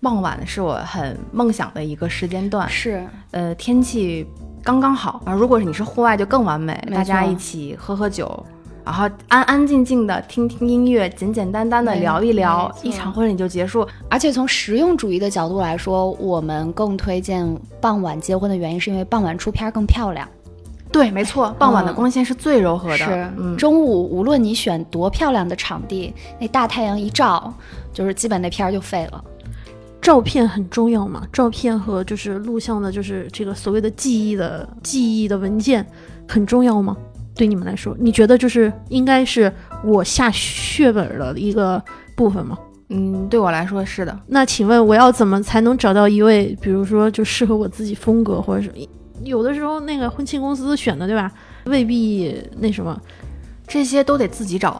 [0.00, 2.66] 傍晚是我很梦想的一个时间段。
[2.68, 4.26] 是，呃，天气
[4.64, 8.46] 刚刚好啊，如果你是户外就更完美，大家一起喝喝酒。
[8.84, 13.86] 然后安安静静的听听音乐，简简单单的聊一聊一场婚礼就结束。
[14.10, 17.46] 而且从实用主义的角度来说，我们更推荐
[17.80, 20.28] 傍晚结婚的原因，是因为傍晚出片儿更漂亮。
[20.90, 22.98] 对，没错，傍晚的嗯光线是最柔和的。
[22.98, 27.54] 是，嗯，中午无论你选多漂亮的场地，那大太阳一照，
[27.94, 29.24] 就是基本那片儿就废了。
[30.02, 35.86] 照片很重要嘛，照片和就是录像的，就是这个所谓的记忆的记忆的文件
[36.28, 36.96] 很重要吗？
[37.34, 39.52] 对你们来说，你觉得就是应该是
[39.84, 41.82] 我下血本的一个
[42.14, 42.58] 部分吗？
[42.88, 44.18] 嗯，对我来说是的。
[44.26, 48.70] 那请问我要怎么才能找到一位，比如说就适合我自己风格，或者是
[49.24, 51.32] 有的时候那个婚庆公司选的，对吧？
[51.64, 53.00] 未必那什么，
[53.66, 54.78] 这些都得自己找，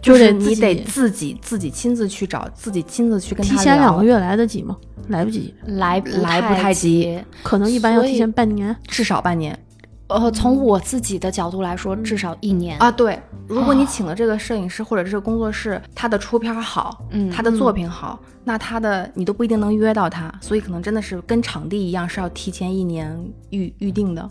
[0.00, 4.76] 就是你得自己自己亲自去找，自己亲自去跟他提前两个，月来得及吗？
[5.08, 7.20] 来不及，来不来不太及及。
[7.42, 8.74] 可能一般要提前半年。
[8.88, 9.56] 至少半年
[10.08, 12.78] 呃，从我自己的角度来说，至少一年。
[12.78, 12.90] 啊。
[12.90, 23.18] 对，如果你哦请了这个摄影师或者这个工作室，他的出片好，嗯他的作品好，那他的你都不一定能约到他，所以可能真的是跟场地一样，是要提前一年
[23.50, 24.28] 预预定的。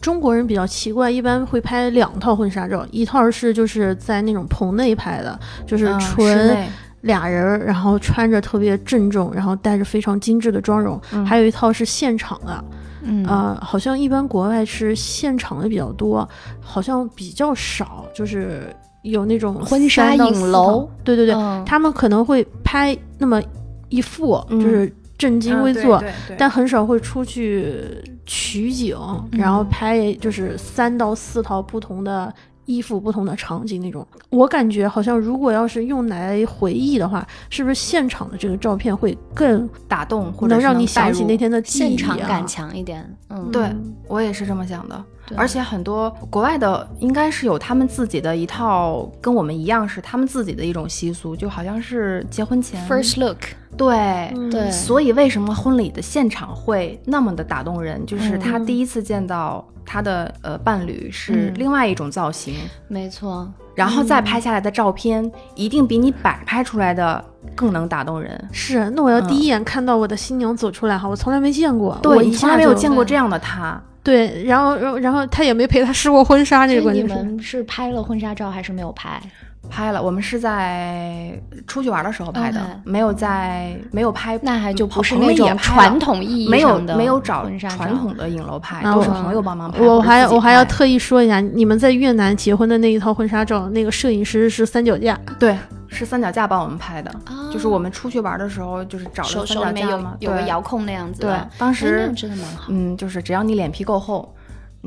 [0.00, 6.68] 中国人比较奇怪，一般会拍两套婚纱照，一套是就是在那种棚内拍的，就是纯内
[7.00, 12.64] 俩人儿，然后穿着特别郑重，然后带着非常精致的妆容，嗯还有一套是现场的，
[13.06, 13.24] 嗯。
[13.26, 16.28] 呃，好像一般国外是现场的比较多，
[16.60, 21.64] 好像比较少，就是有那种婚纱影楼，对对对，嗯。
[21.64, 23.40] 他们可能会拍那么
[23.88, 24.60] 一幅，嗯。
[24.60, 26.02] 就是正襟危坐，
[26.36, 27.82] 但很少会出去
[28.26, 28.94] 取景，
[29.32, 32.30] 然后嗯拍就是三到四套不同的
[32.66, 34.06] 衣服、不同的场景那种。
[34.28, 41.88] 我感觉好像如果要是用来回忆的话，是不是现场的这个照片会更打动或者能让你想起那天的记忆、啊？
[41.88, 43.08] 现场感强一点。
[43.30, 43.74] 嗯，对
[44.06, 45.04] 我也是这么想的。
[45.26, 53.38] 对而且很多国外的应该是有他们自己的一套，跟我们一样是他们自己的一种习俗，就好像是结婚前，first look，
[53.76, 53.96] 对。
[54.34, 58.04] 嗯对所以为什么婚礼的现场会那么的打动人？
[58.06, 62.54] 就是嗯他第一次见到他的呃伴侣是嗯另外一种造型，
[62.88, 63.52] 没错。
[63.74, 67.22] 然后再拍下来的照片一定比你摆拍出来的
[67.54, 68.48] 更能打动人。
[68.50, 73.82] 是，那我要嗯第一眼看到我的新娘走出来哈，我从来没见过，我对，一你从来没有见过这样的他。
[74.06, 77.24] 对，然后然后然后他也没陪他试过婚纱，这个你个关键是。
[77.24, 79.20] 们是拍了婚纱照还是没有拍？
[79.70, 89.80] 拍了，我们是在出去玩的时候拍的没有在没有拍，那还就不是那种传统意义没有上的没有找婚纱传统的影楼拍，都是朋友帮忙拍。
[89.82, 95.56] 我还我还要特意说一下，你们在越南结婚的那一套婚纱照，那个摄影师是三脚架，对
[95.88, 102.64] 是三脚架帮我们拍的，啊就是我们出去玩的时候，就是找了三脚架嘛，对有个遥控那样子对。，当时样真的蛮好。
[102.68, 104.34] 嗯，就是只要你脸皮够厚，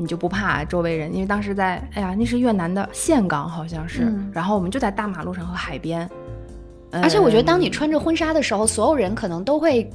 [0.00, 6.08] 你就不怕周围人，因为当时在，哎呀，那是越南的岘港好像是，嗯然后我们就在大马路上和海边，
[6.90, 9.88] 而且我觉得，当你嗯穿着婚纱的时候，所有人可能都会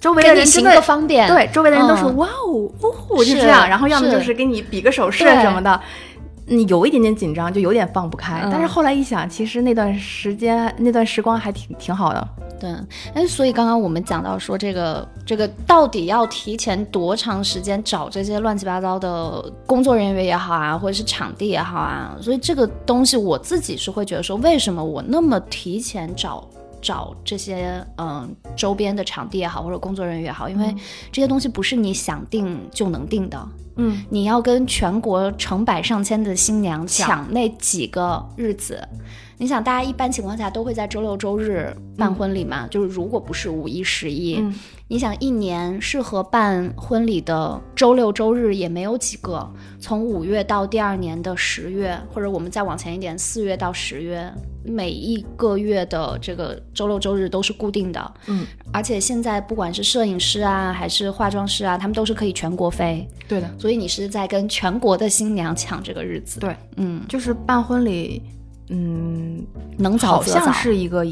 [0.00, 1.28] 周围的人真的个方便。
[1.28, 2.70] 对，周围的人都是、嗯哇哦，
[3.18, 5.80] 就是是这样，然后要么就是给你比个手势什么的。
[6.50, 8.40] 你有一点点紧张，就有点放不开。
[8.42, 12.28] 嗯但是后来一想，其实那段时间、那段时光还挺挺好的。
[12.58, 12.68] 对，
[13.14, 26.46] 哎，所以刚刚我们讲到说，这个这个到底要提前多长时间找这些乱七八糟的工作人员也好啊，或者是场地也好啊，所以这个东西我自己是会觉得说，为什么我那么提前找
[26.80, 30.74] 找这些嗯周边的场地也好，或者工作人员也好，因为
[31.12, 33.48] 这些东西不是你想定就能定的。
[33.76, 38.86] 嗯，你要跟全国成百上千的新娘抢抢那几个日子。
[39.40, 42.66] 你想，大家一般情况下都会在周六周日办婚礼嘛？
[42.66, 44.54] 就是如果不是五一、十一，嗯
[44.86, 49.50] 你想一年适合办婚礼的周六周日也没有几个。
[49.78, 54.30] 从五月到第二年的十月，或者我们再往前一点，四月到十月，
[54.62, 58.14] 每一个月的这个周六周日都是固定的。
[58.26, 66.40] 嗯，而且现在不管是摄影师啊，还是化妆师啊，他们都是可以全国飞，对的，所以你是在跟全国的新娘抢这个日子。
[66.40, 68.20] 对，嗯，就是办婚礼，
[68.70, 69.44] 嗯，
[69.76, 70.52] 能早好像。
[70.52, 71.04] 是一个，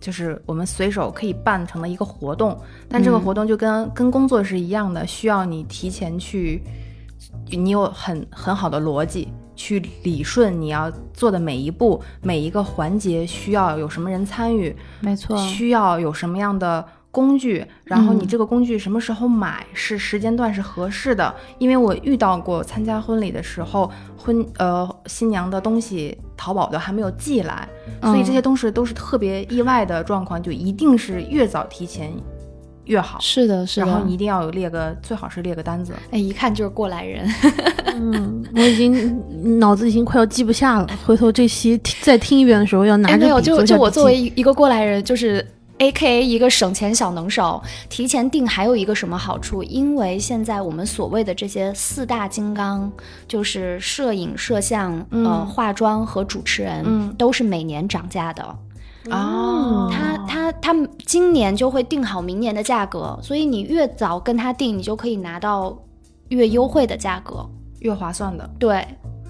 [0.00, 2.58] 就是我们随手可以办成的一个活动，
[2.88, 6.62] 但这个嗯活动就跟、跟工作是一样的，需要你提前去，
[7.50, 21.34] 你有很很好的逻辑去理顺你要做的每一步，每一个环节需要有什么人参与，没错需要有什么样的工具，然后你嗯这个工具什么时候买，是时间段是合适的。
[21.58, 27.68] 因为我遇到过参加婚礼的时候，婚呃新娘的东西淘宝的还没有寄来，
[28.02, 32.12] 所以这些东西都是特别意外的状况，就一定是越早提前
[32.84, 33.18] 越好。
[33.20, 33.86] 是的，是的。
[33.86, 35.94] 然后你一定要有列个，最好是列个单子。
[36.10, 37.26] 哎，一看就是过来人。
[38.00, 39.18] 嗯，我已经
[39.58, 45.44] 脑子已经快要记不下了，回头这期再听一遍的时候要拿哎，着没有，就就我作为一个过来人，就是
[45.78, 49.62] A K A 一个省钱小能手，提前订还有一个什么好处？
[49.62, 52.90] 因为现在我们所谓的这些四大金刚，
[53.28, 58.42] 就是摄影、摄像、呃嗯化妆和主持人，嗯都是每年涨价的。
[59.10, 65.78] 哦他他他们今年就会定好明年的价格，所以你越早跟他定，你就可以拿到
[66.28, 67.48] 越优惠的价格。
[67.80, 68.84] 越划算的对，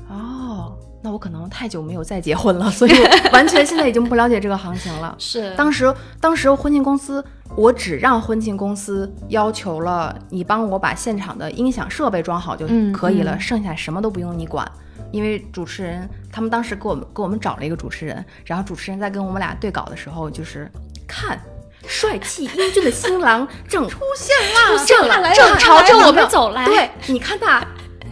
[0.09, 0.78] 哦。
[1.03, 2.93] 那我可能太久没有再结婚了，所以
[3.33, 5.15] 完全现在已经不了解这个行情了。
[5.19, 14.67] 是当时，当时婚庆公司，我只让婚庆公司要求了你帮我把现场的音响设备装好就嗯可以了，嗯剩下什么都不用你管。
[15.11, 20.71] 因为主持人，他们当时给我们给我们找了一个主持人，然后主持人在跟我们俩对稿的时候，就是
[21.07, 21.41] 看
[21.87, 26.67] 帅气英俊的新郎正出现啦，正来了正朝着我们走来。
[26.67, 27.65] 对，你看他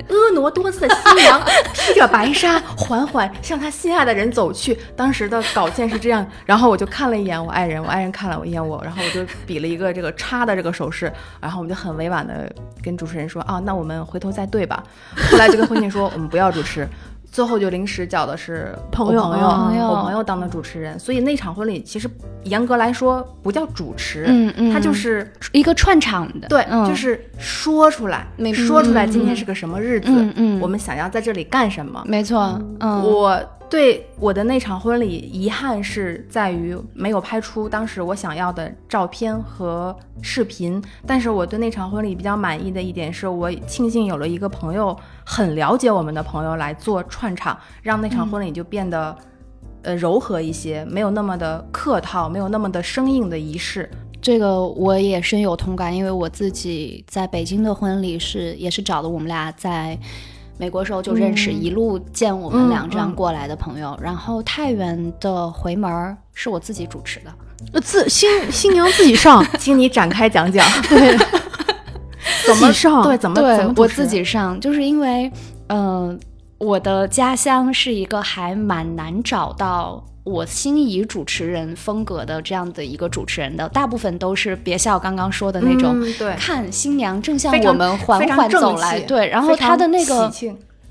[0.09, 1.41] 婀娜多姿的新娘
[1.75, 4.79] 披着白纱，缓缓向她心爱的人走去。
[4.95, 12.51] 当时的稿件是这样，然后我就看了一眼我爱人，我爱人看了我一眼我，然后我就比了一个这个叉的这个手势，然后我们就很委婉的
[12.83, 14.83] 跟主持人说啊，那我们回头再对吧。
[15.31, 16.89] 后来就跟婚庆说我们不要主持。
[17.37, 19.89] 最后就临时叫的是朋友朋友，朋友。
[19.89, 22.09] 我朋友当的主持人，所以那场婚礼其实
[22.45, 24.73] 严格来说不叫主持，嗯嗯。
[24.73, 29.11] 他就是一个串场的，对，嗯、就是说出来，明说出来嗯。
[29.11, 30.61] 今天是个什么日子，嗯嗯。
[30.63, 32.03] 我们想要在这里干什么。
[32.07, 49.17] 没错，嗯，我对我的那场婚礼遗憾是在于没有拍出当时我想要的照片和视频，但是我对那场婚礼比较满意的一点是我庆幸有了一个朋友很了解我们的朋友来做串场，让那场婚礼就变得。
[49.83, 53.89] 呃，柔和一些，没有那么的客套，没有那么的生硬的仪式。
[54.21, 59.97] 这个我也深有同感，因为我自己在北京的婚礼是也是找的我们俩在
[60.59, 63.97] 美国时候就认识，嗯一路见我们俩这样过来的朋友。
[64.01, 67.33] 然后太原的回门儿是我自己主持的，
[67.73, 70.67] 呃自新新娘自己上， 请你展开讲讲。
[70.89, 71.17] 对，
[72.47, 75.31] 怎么上对，怎么对怎么我自己上，就是因为
[75.69, 76.19] 嗯、呃
[76.59, 80.03] 我的家乡是一个还蛮难找到。
[80.27, 86.35] 我心仪主持人风格的这样的一个主持人的，大部分都是别笑刚刚说的那种，嗯对。
[86.35, 90.29] 看新娘正向我们缓缓走来，对，然后他的那个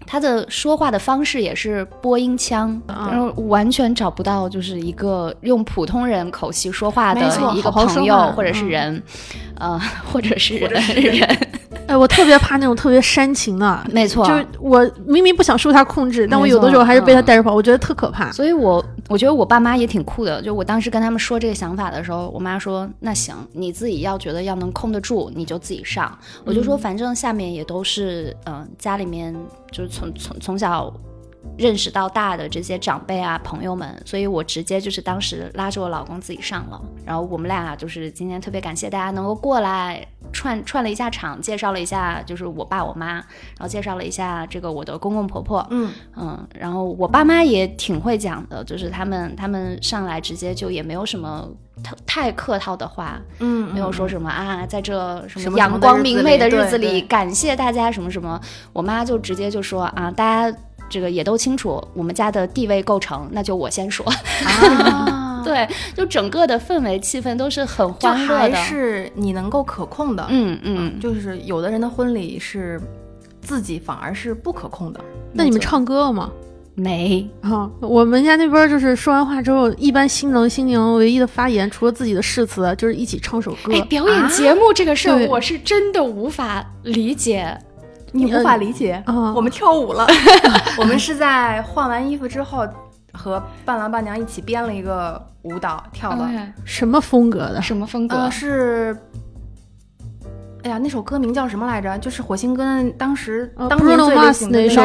[0.07, 3.09] 他的说话的方式也是播音腔，啊。
[3.11, 7.21] 然后完全找不到就是一个用普通人口气说话的
[7.55, 8.69] 一个朋友或者是嗯。
[8.69, 9.03] 人，
[9.57, 9.79] 呃，
[10.11, 11.37] 或者是人是人人，
[11.87, 18.31] 哎，我特别怕那种特别煽情的，没错，就是我明明不想受他控制，但我有的时候还是被他嗯带着跑，我觉得特可怕。
[18.31, 20.41] 所以我我觉得我爸妈也挺酷的。
[20.41, 29.35] 就我当时跟他们说这个想法的时候，我妈说：“那行，你自己要觉得要能控得住，你就自己上。”我就说，反正下面也都是嗯、呃家里面
[29.71, 30.93] 就是从从从小。
[31.57, 43.23] 认识到大的这些长辈啊朋友们，所以我直接就是当时拉着我老公自己上了，然后我们俩就是今天特别感谢大家能够过来串串了一下场，介绍了一下就是我爸我妈，然
[43.59, 51.47] 后介绍了一下这个我的公公婆婆，嗯，嗯，然后我爸妈也挺会讲的，就是他们他们上来直接就也没有什么
[51.81, 58.39] 太太客套的话，嗯，没有说嗯什么啊，在这什什么么阳光明媚的日子里感谢大家什么什么。
[58.73, 60.57] 我妈就直接就说啊，大家
[60.89, 64.05] 这个也都清楚，我们家的地位构成，那就我先说。
[64.45, 68.55] 啊， 对，就整个的氛围气氛都是很欢乐的。
[68.55, 72.81] 是你能够可控的，嗯嗯，就是有的人的婚礼是
[73.41, 74.99] 自己反而是不可控的。
[75.33, 76.31] 那你们唱歌了吗？
[76.77, 83.73] 没，啊，我们家那边就是说完话之后，一般新郎新娘唯一的发言，除了自己的誓词，就是一起唱首歌。
[83.73, 87.57] 哎，表演节目这个事儿，对我是真的无法理解。
[88.15, 90.07] 你无法理解，啊我们跳舞了。
[90.79, 92.65] 我们是在换完衣服之后，
[93.13, 96.25] 和伴郎伴娘一起编了一个舞蹈跳的。
[96.63, 97.61] 什么风格的？
[97.61, 98.15] 什么风格？
[98.15, 98.97] 呃，是。
[100.63, 101.95] 哎呀，那首歌名叫什么来着？
[101.99, 102.63] 就是火星哥
[102.97, 104.81] 当时、呃当年最流行的那首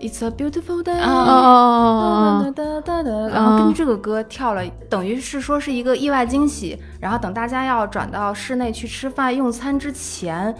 [0.00, 0.98] It's a beautiful day。
[0.98, 6.76] 啊哦哦哦哒哒哒哒，然后根据这个歌跳了，等于是说是一个意外惊喜。
[6.98, 10.54] 然后等大家要转到室内去吃饭用餐之前，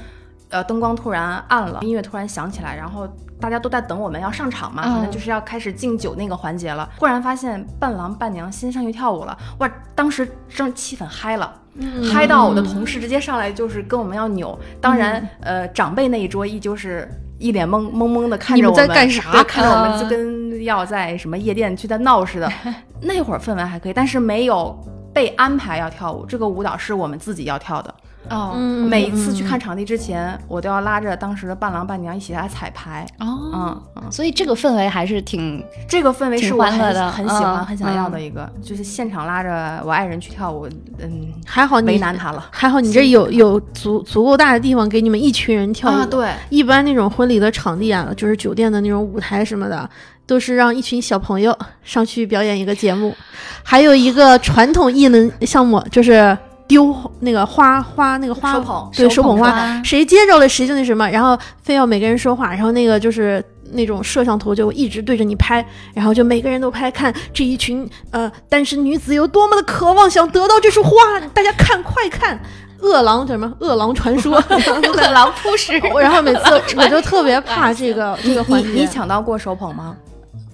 [0.52, 3.08] 呃，灯光突然暗了，音乐突然响起来，然后
[3.40, 6.88] 大家都在等我们要上场嘛，嗯可能就是要开始敬酒那个环节了。
[6.98, 9.70] 忽然发现伴郎伴娘先上去跳舞了，哇！
[9.94, 11.52] 当时真气氛嗨了。
[11.74, 22.52] 嗯嗨到我的同事直接上来就是跟我们要扭，当然，嗯呃，长辈那一桌依旧是一脸懵懵懵的看着我们，在干啥对看着我们啊就跟要在什么夜店去在闹 似的。
[23.00, 24.78] 那会儿氛围还可以，但是没有
[25.14, 27.94] 被安排要跳舞，这个舞蹈是我们自己要跳的。
[28.30, 33.06] 哦嗯每一次去看场地之前，我都要拉着当时的伴郎伴娘一起来彩排。
[33.18, 40.68] 哦，嗯嗯，所以这个氛围还是挺这个氛围是我很挺欢乐的很喜欢、嗯很想要的嗯一个，就是现场拉着我爱人去跳舞，
[40.98, 42.48] 嗯，还好你为难他了。
[42.50, 45.94] 还好你这有有足足够大的地方给你们一群人跳舞。
[45.94, 49.88] 啊，对，一般那种婚礼的场地啊，就是酒店的那种舞台什么的，
[50.26, 53.14] 都是让一群小朋友上去表演一个节目。
[53.62, 56.36] 还有一个传统艺能项目，就是
[56.72, 63.44] 丢那个花花那个花手捧对，手捧花，谁接着了谁就那什么，然后非要每个人说话，然后那个就是。
[63.74, 65.64] 那种摄像头就一直对着你拍，
[65.94, 70.92] 然后就每个人都拍，看这一群呃单身女子有多么的渴望想得到这束花，
[71.32, 72.38] 大家看快看，
[72.80, 74.36] 饿狼什么饿狼传说，
[74.92, 75.72] 饿狼扑食。
[75.98, 76.42] 然后每次
[76.76, 79.96] 我就特别怕这个这个环节，你你抢到过手捧吗？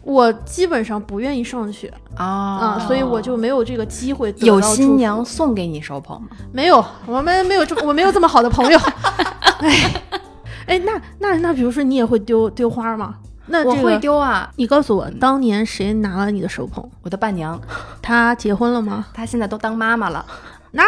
[0.09, 6.29] 我基本上不愿意上去啊啊、所以我就没有这个机会有新娘送给你手捧吗？
[6.51, 8.79] 没有，我们没有这我没有这么好的朋友，
[9.61, 10.03] 哎
[10.67, 13.17] 哎，那那那比如说你也会丢丢花吗？
[13.49, 14.51] 那我会，丢啊！
[14.57, 16.83] 你告诉我，当年谁拿了你的手捧？
[17.03, 17.61] 我的伴娘，
[18.01, 19.07] 她结婚了吗？
[19.13, 20.25] 她现在都当妈妈了。
[20.71, 20.83] 那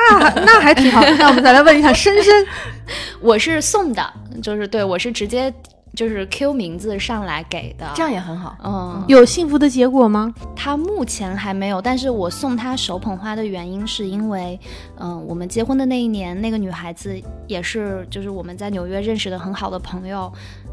[0.44, 1.00] 那还挺好。
[1.18, 2.46] 那我们再来问一下深深，
[3.20, 4.12] 我是送的，
[4.42, 5.52] 就是对我是直接
[6.00, 7.92] 就是 Q 名字上来给的。
[7.94, 8.56] 这样也很好。
[8.64, 10.34] 嗯，有幸福的结果吗？
[10.56, 14.58] 他目前还没有，但是我送他手捧花的原因是因为，
[14.96, 20.32] 嗯、我们结婚的那一年，那个女孩子也是就是我们在纽约认识的很好的朋友，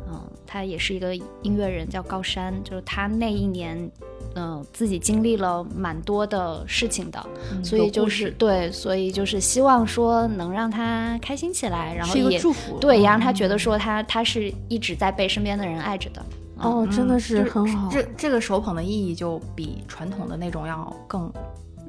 [0.09, 3.91] 嗯、她也是一个音乐人，叫高山，就是她那一年。
[4.37, 7.25] 嗯、自己经历了蛮多的事情的，
[7.63, 12.77] 所以就是对，所以就是希望说能让他开心起来，然后也祝福。
[12.79, 16.25] 对，也让他觉得说他他是一直在被身边的人爱着的。
[16.59, 17.87] 哦，真的是很好。
[17.91, 21.31] 这这个手捧的意义就比传统的那种要更，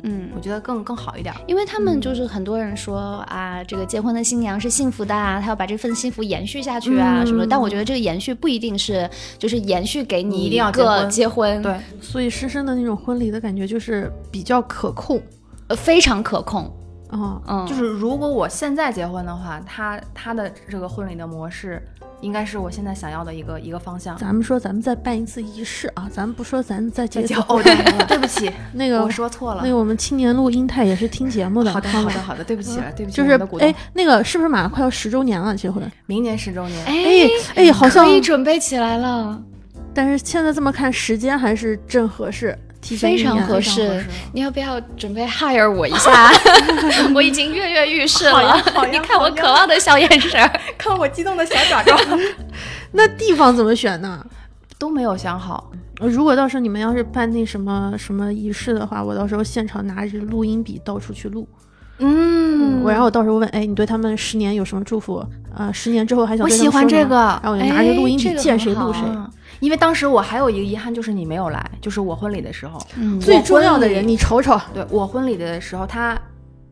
[0.03, 1.35] 嗯，我觉得更更好一点。
[1.47, 7.47] 因为他们就是很多人说、啊，这个结婚的新娘是幸福的啊，她要把这份幸福延续下去啊、嗯什么的。
[7.47, 15.21] 但我觉得这个延续不一定是就是延续给你一定要个结婚结婚，对，所以深深的那种婚礼的感觉就是比较可控。
[15.69, 16.65] 呃，非常可控。
[17.11, 21.83] 哦，嗯，就是如果我现在结婚的话，他他的这个婚礼的模式，
[22.21, 24.17] 应该是我现在想要的一个一个方向。
[24.17, 27.75] 咱们说咱们再办一次仪式啊，咱们不说咱再结交哦，对，
[28.07, 29.69] 对不起， 那个我说错了那。
[29.71, 35.91] 个我们青年录音泰也是听节目的， 好的，好的，好的，对不起了，对不起，就是哎，那个是不是马上快要十周年了结婚？
[36.07, 39.41] 明年十周年，哎哎，好像可，以准备起来了，
[39.95, 44.05] 但是现在这么看，时间还是正合适，非常一年非常合适。
[44.33, 46.31] 你要不要准备 hire 我一下？
[47.15, 48.57] 我已经跃跃欲试了
[48.91, 50.61] 你看我渴望的小眼神儿。
[50.79, 51.97] 看我激动的小爪爪，
[52.93, 54.25] 那地方怎么选呢？
[54.79, 55.71] 都没有想好。
[56.01, 61.49] 如果到时候你们要是办那什么什么仪式的话，我到时候现场拿着录音笔到处去录。
[62.01, 65.21] 嗯我然后我到时候问，哎，你对他们十年有什么祝福？
[65.57, 69.03] 呃，十年之后还想我喜欢这个然后我就拿着录音笔见谁录谁。
[69.07, 69.29] 嗯
[69.61, 72.81] 因为当时我还有一个遗憾，就是你没有来，就是我婚礼的时候。
[72.97, 76.17] 嗯最重要的人，你瞅瞅，对我婚礼的时候，他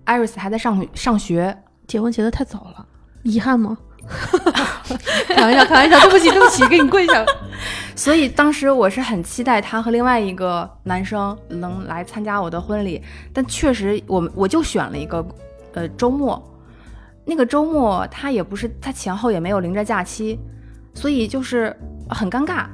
[0.04, 1.56] 艾瑞斯还在上上学，
[1.86, 2.86] 结婚结得太早了，
[3.22, 3.76] 遗憾吗？
[5.26, 7.26] 开玩笑，开玩笑，对不起，对不起，给你跪下了。
[7.96, 15.26] 所以当时我是很期待他和另外一个男生能来参加我的婚礼，但确实我们我就选了一个
[15.72, 16.40] 呃周末，
[17.24, 20.38] 那个周末他也不是他前后也没有临着假期，
[20.94, 21.76] 所以就是
[22.08, 22.66] 很尴尬。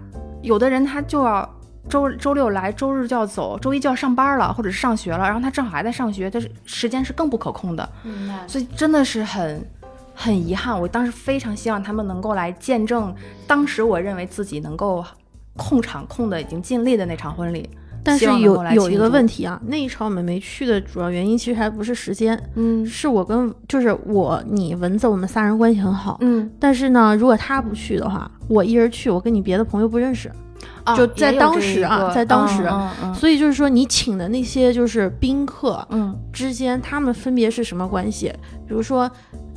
[0.42, 1.48] 有的人他就要
[1.88, 8.46] 周周六来，周日就要走，周一就要上班了，或者是上学了，然后他正好还在上学，他是时间是更不可控的，明白。
[8.46, 9.64] 所以真的是很
[10.14, 13.14] 很遗憾，我当时非常希望他们能够来见证
[13.46, 15.04] 当时我认为自己能够
[15.56, 17.68] 控场控的已经尽力的那场婚礼。
[18.04, 30.30] 但是有有一个问题啊，那一场我们没去的主要原因其实还不是时间，嗯是我跟就是我你蚊子我们仨人关系很好，嗯，但是呢，如果他不去的话，我一人去，我跟你别的朋友不认识，
[30.84, 38.32] 啊就在当时啊在当时嗯嗯所以就是说你请的那些就是宾客嗯之间，他们分别是什么关系？
[38.66, 39.10] 比如说。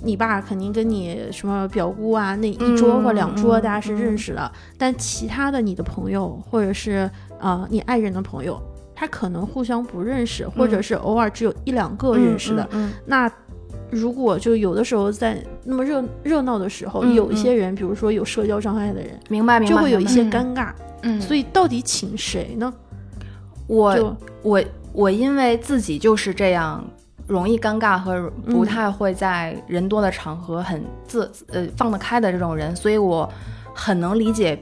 [0.03, 8.61] 你爸肯定跟你什么表姑啊，那一桌或两桌嗯大家是认识的，但其他的你的朋友或者是呃你爱人的朋友，
[8.93, 12.67] 他可能互相不认识，或者是偶尔只有一两个认识的。
[12.71, 13.31] 嗯那
[13.91, 20.69] 如果就有的时候在那么热热闹的时候，嗯有一些人，比如说有社交障碍的人，明白明白，就会有一些嗯尴尬。
[21.03, 22.73] 嗯，所以到底请谁呢？
[23.67, 26.83] 我就我我因为自己就是这样。
[27.27, 33.27] 容易尴尬和不嗯太会在人多的场合很自呃放得开的这种人，所以我
[33.73, 34.55] 很能理解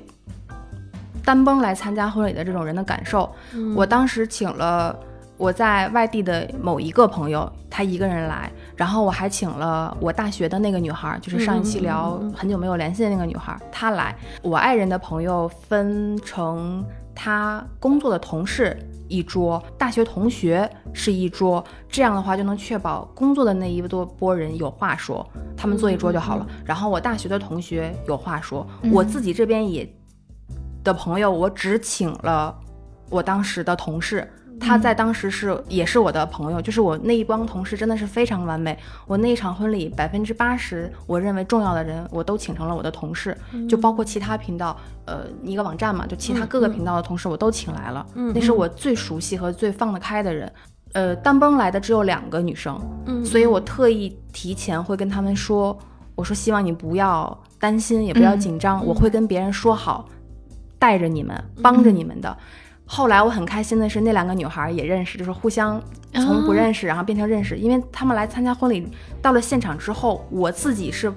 [1.23, 3.29] 单崩来参加婚礼的这种人的感受。
[3.53, 4.97] 嗯我当时请了
[5.37, 14.15] 我在外地的某一个朋友，他一个人来，然后我还请了我大学的那个女孩，就是上一期聊很久没有联系的那个女孩，她来。
[14.41, 18.77] 我爱人的朋友分成他工作的同事
[19.09, 26.47] 一桌，大学同学是一桌，这样的话就能确保工作的那一多波人有话说，他们坐一桌就好了。
[26.63, 29.87] 然后我大学的同学有话说，我自己这边也
[30.83, 32.55] 的朋友，我只请了
[33.09, 34.27] 我当时的同事。
[34.59, 38.77] 他在当时是也是我的朋友，就是我那一帮同事真的是非常完美。
[39.07, 43.35] 我那一场婚礼百分之八十我认为重要的人，我都请成了我的同事，
[43.67, 48.05] 就包括其他频道，呃，一个网站嘛，就其他各个频道的同事我都请来了。
[48.13, 50.49] 嗯那是我最熟悉和最放得开的人。
[50.93, 55.77] 呃，单崩来的只有两个女生，嗯所以我特意提前会跟他们说，
[56.13, 60.07] 我说希望你不要担心，也不要紧张，我会跟别人说好，
[60.83, 62.37] 带着你们，帮着你们的。
[62.85, 65.81] 后来我很开心的是，那两个女孩也认识，就是互相
[66.15, 68.85] 从不认识，然后变成认识，因为他们来参加婚礼，
[69.21, 71.09] 到了现场之后，我自己是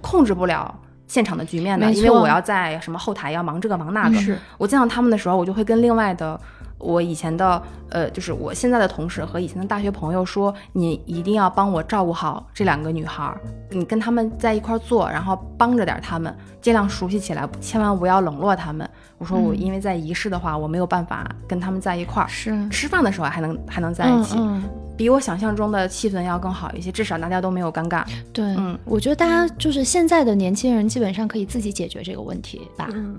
[0.00, 0.74] 控制不了
[1.06, 4.14] 现场的局面的，因为我要在什么后台要忙这个忙那个。
[4.16, 6.40] 是我见到他们的时候，我就会跟另外的
[6.78, 18.88] 我以前的呃，就是我现在的同事和以前的大学朋友说，你一定要帮我照顾好这两个女孩儿，你跟他们在一块儿坐，然后帮着点儿他们，尽量熟悉起来，千万不要冷落他们。
[19.20, 22.28] 我说我嗯因为在仪式的话，我没有办法跟他们在一块儿。
[22.28, 24.62] 是吃饭的时候还能还能在一起，嗯
[24.96, 28.02] 比我想象中的气氛要更好一些，至少大家都没有尴尬。
[28.08, 32.88] 嗯对，嗯我觉得大家就是现在的年轻人基本上可以自己解决这个问题吧。
[32.94, 33.16] 嗯，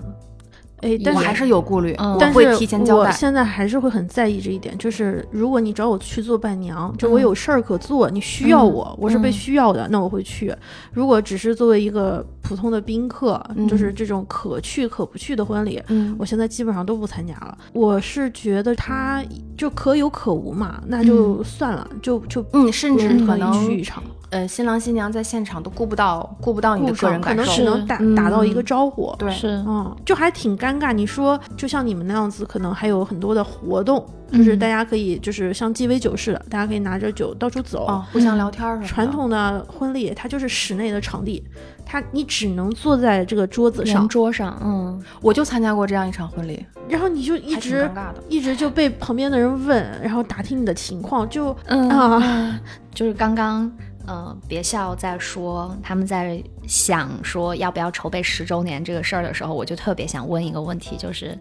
[0.82, 3.08] 哎，但是我还是有顾虑，嗯我会但是提前交代。
[3.08, 10.54] 我现在还是会很在意这一点，就是如果你找我去做伴娘，就我嗯有事儿可做，你需要我，我是被嗯需要的，那我会去。
[10.92, 17.56] 如果只是作为一个普通的宾客，嗯就是这种可去可不去的婚礼，嗯我现在基本上都不参加了。
[17.72, 19.22] 我是觉得他
[19.56, 24.02] 就可有可无嘛，那就算了，就就嗯，甚至可以可能去一场，
[24.32, 29.14] 呃，新郎新娘在现场都顾不到顾不到你的个人感受，可能只能打嗯打到一个招呼。
[29.18, 30.90] 对，是，嗯，就还挺尴尬。
[30.92, 37.84] 你说，就像你们那样子，可能还有很多的活动，就是嗯大家可以，就是像鸡尾酒似的，大家可以拿着酒到处走。
[37.86, 38.88] 哦，互相聊天儿什么的。
[38.88, 41.44] 传统的婚礼，它就是室内的场地，
[41.84, 47.90] 它你只能坐在这个桌子圆上，桌上，嗯，我就参加过这样一场婚礼，然后你就一直。
[48.28, 52.58] 一直就被旁边的人问，然后打听你的情况，就嗯啊，
[52.94, 53.70] 就是刚刚，
[54.06, 61.38] 呃，别笑在说他们在想说要不要筹备十周年这个事儿的时候，我就特别想问一个问题，就是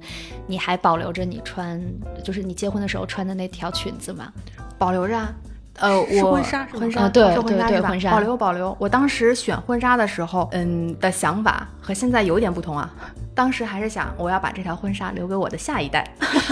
[0.48, 1.82] 你还保留着你穿，
[2.24, 4.32] 就是你结婚的时候穿的那条裙子吗？
[4.78, 5.34] 保留着啊。
[5.80, 8.76] 呃，我是婚纱是吗婚纱啊对婚纱是吧对对婚纱保留保留。
[8.78, 12.90] 我当时选婚纱的时候，嗯的想法和现在有点不同啊。
[13.34, 16.06] 当时还是想我要把这条婚纱留给我的下一代，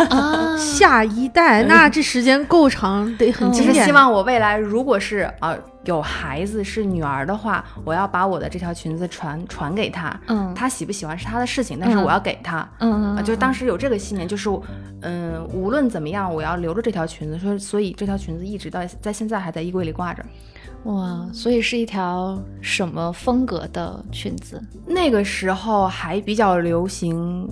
[0.09, 3.73] 啊， 下一代，那这时间够长，得很嗯经典。
[3.73, 10.17] 就是希望我未来如果是啊、呃有孩子是女儿的话，我要把我的这条裙子传传给她。
[10.27, 12.67] 嗯她喜不喜欢是她的事情，但是嗯我要给她。
[12.79, 14.49] 嗯啊，就是当时有这个信念，就是，
[15.01, 20.23] 嗯，无论怎么样，我要留着这条裙子，所以所以这条裙子一直到在现在还在衣柜里挂着。
[20.85, 24.61] 哇，所以是一条什么风格的裙子？
[24.87, 27.47] 那个时候还比较流行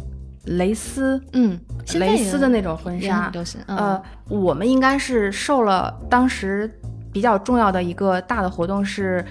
[0.46, 1.60] 蕾丝，嗯，
[1.96, 3.30] 蕾丝的那种婚纱。
[3.34, 6.72] 流行，嗯、呃，我们应该是受了当时
[7.12, 9.24] 比较重要的一个大的活动是，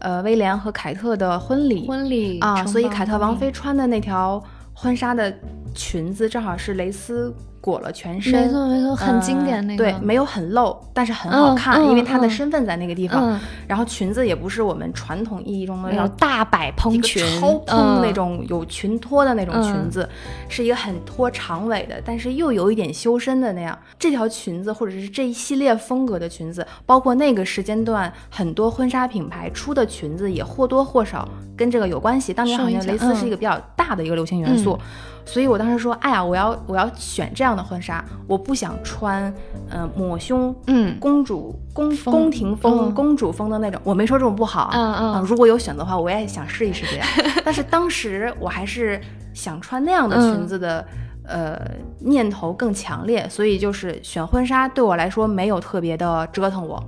[0.00, 4.42] 呃，威廉和凯特的婚礼婚礼啊，所以凯特王妃穿的那条
[4.74, 5.32] 婚纱的
[5.74, 7.32] 裙子正好是蕾丝
[7.64, 13.32] 裹了全身没，错没错，很经典那个，呃对，没有很露，但是很好看，因为她的嗯身份在那个地方。
[13.32, 20.06] 嗯，然后裙子也不是我们传统意义中的那种大摆蓬裙，超蓬嗯那种有裙托的那种裙子，
[20.46, 23.78] 是一个很拖长尾的，但是又有一点修身的那样。
[23.98, 32.34] 这条裙子或者是这一系列风格的裙子，包括那个时间段很多婚纱品牌出的裙子，也或多或少跟这个有关系。
[32.34, 34.78] 当年好像蕾丝是一个比较大的一个流行元素。
[34.82, 34.86] 嗯
[35.26, 39.32] 所以我当时说，哎呀，我要我要选这样的婚纱，我不想穿，
[39.70, 43.80] 呃，抹胸，嗯公主宫宫廷风、嗯公主风的那种。
[43.84, 47.06] 我没说这种不好啊，嗯啊，嗯如果有选择的话，我也想试一试这样。
[47.44, 49.00] 但是当时我还是
[49.32, 50.86] 想穿那样的裙子的，
[51.26, 51.60] 呃，
[52.00, 56.82] 念头更强烈，所以就是选婚纱对我来说没有特别的折腾我。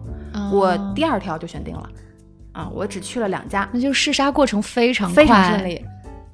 [0.52, 1.88] 我哦第二条就选定了，
[2.52, 5.82] 啊，我只去了两家，那就试纱过程非常非常顺利，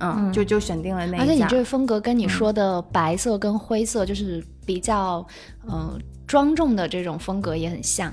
[0.03, 1.24] 嗯，嗯就就选定了那一家。
[1.24, 5.26] 而且你这个风格跟你说的白色跟灰色，就是比较
[5.66, 8.12] 呃庄重的这种风格也很像。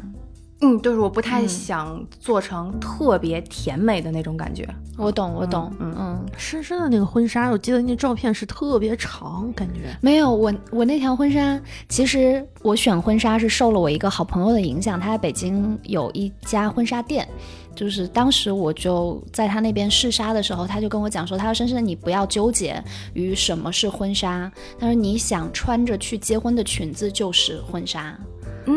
[0.62, 4.68] 嗯，就是我不太嗯想做成特别甜美的那种感觉。
[4.98, 9.96] 我懂，我懂，嗯嗯深深的那个婚纱，我记得那照片是特别长，感觉。
[10.02, 11.58] 没有我我那条婚纱，
[11.88, 17.28] 其实我选婚纱是受了我一个好朋友的影响，他在北京有一家婚纱店。
[17.76, 22.84] 就是当时我就在他那边试纱的时候，他就跟我讲说，他说深深你不要纠结
[23.14, 28.20] 于什么是婚纱，他说你想穿着去结婚的裙子就是婚纱。
[28.66, 28.76] 嗯，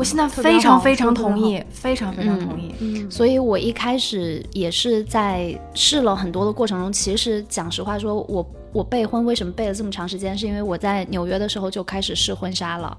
[0.00, 2.74] 我现在非常非常同意，非常非常嗯同意。
[2.80, 12.96] 嗯，所以我一开始也是在试了很多的过程中，其实讲实话说，我我备婚为什么备了这么长时间，是因为我在纽约的时候就开始试婚纱了。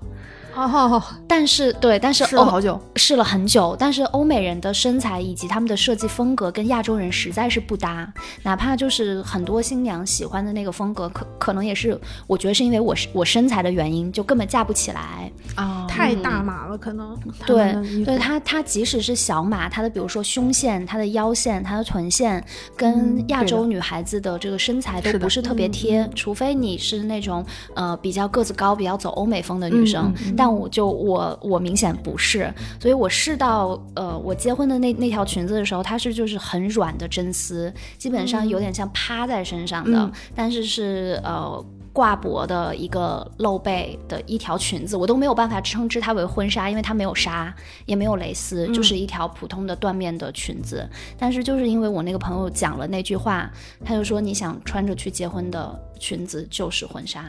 [0.54, 8.12] 哦，但是对，但是欧试了好久，试了很久，但是欧美人的身材以及他们的设计风格跟亚洲人实在是不搭，
[8.44, 15.32] 哪怕就是很多新娘喜欢的那个风格，可可能也是我觉得是因为我是我身材的原因，就根本架不起来。
[15.56, 17.18] 啊，太大码了，可能。
[17.46, 17.74] 对
[18.04, 22.44] 对，它它即使是小码，它的比如说胸线、它的腰线、它的臀线，
[22.76, 30.12] 跟亚洲女孩子的这个身材都不是特别嗯贴，除非你是那种呃比较个子高、比较走欧美风的女生。
[30.18, 40.12] 嗯嗯但我就我我明显不是，所以我试到呃我结婚的那那条裙子的时候，它是就是很软的真丝，基本上有点像趴在身上的，嗯。
[40.34, 41.64] 但是是呃。
[41.94, 47.54] 挂脖的一个露背的一条裙子，我都没有办法称之它为婚纱，因为它没有纱，
[47.86, 50.88] 也没有蕾丝，嗯就是一条普通的缎面的裙子。
[51.18, 53.52] 但是就是因为我那个朋友讲了那句话，
[53.84, 57.26] 他就说你想穿着去结婚的裙子就是婚纱，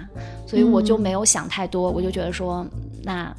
[0.46, 2.66] 所以我就没有想太多，我就觉得说
[3.02, 3.34] 那。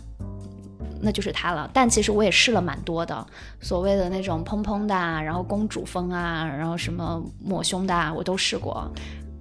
[1.05, 3.27] 那就是它了，但其实我也试了蛮多的，
[3.59, 8.89] 所谓的那种蓬蓬的啊，然后公主风啊，然后什么抹胸的啊，我都试过。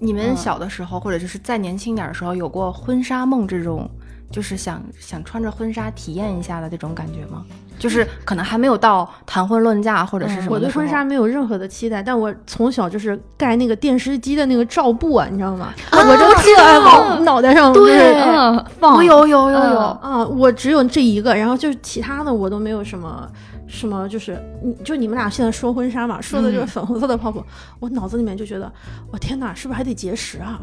[0.02, 3.88] 你们嗯小的时候，或者就是再年轻点儿的时候，有过婚纱梦这种，
[4.32, 7.44] 就是想想穿着婚纱体验一下的这种感觉吗？
[7.78, 15.72] 就是可能还没有到谈婚论嫁或者是什么我对婚纱没有任何的期待，但我从小就是盖那个电视机的那个罩布啊，你知道吗？
[15.90, 18.94] 我就特爱往脑袋上就是嗯放。
[18.94, 23.28] 我有有有有，啊，我只有这一个，然后就是其他的我都没有什么
[23.72, 27.44] 什么，就是你就你们俩现在说婚纱嘛，说的就是粉红色的泡泡，
[27.80, 28.70] 我脑子里面就觉得，
[29.10, 30.60] 我天哪，是不是还得节食啊？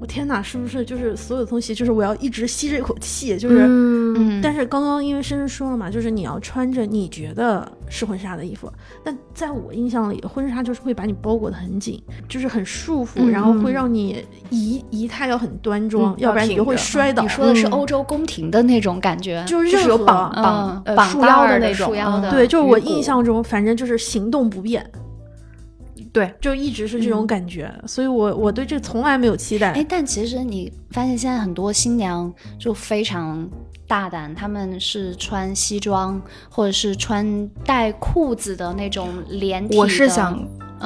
[0.00, 3.66] 我天哪，是不是就是所有东西，就是我要一直吸这口气，就是。
[3.66, 8.70] 嗯嗯，但是刚刚因为深深说了嘛，就是你要穿着你觉得是婚纱的衣服，
[9.04, 17.22] 但在我印象里，婚纱就是会把你包裹得很紧，就是很束缚，嗯然后会让你仪仪态要很端庄，嗯要不然你就会摔倒。
[17.22, 24.84] 你说的是嗯欧洲宫廷的那种感觉，就是就是有任何绑绑呃绑束腰带的那种，束腰的嗯对，就是我印象中，反正就是行动不便，
[26.12, 29.72] 对，就一直是这种嗯感觉，所以我我对这从来没有期待。
[29.72, 33.48] 哎，但其实你发现现在很多新娘就非常
[33.86, 39.80] 大胆，她们是穿西装，或者是穿带裤子的那种连体的。
[39.80, 40.36] 我是想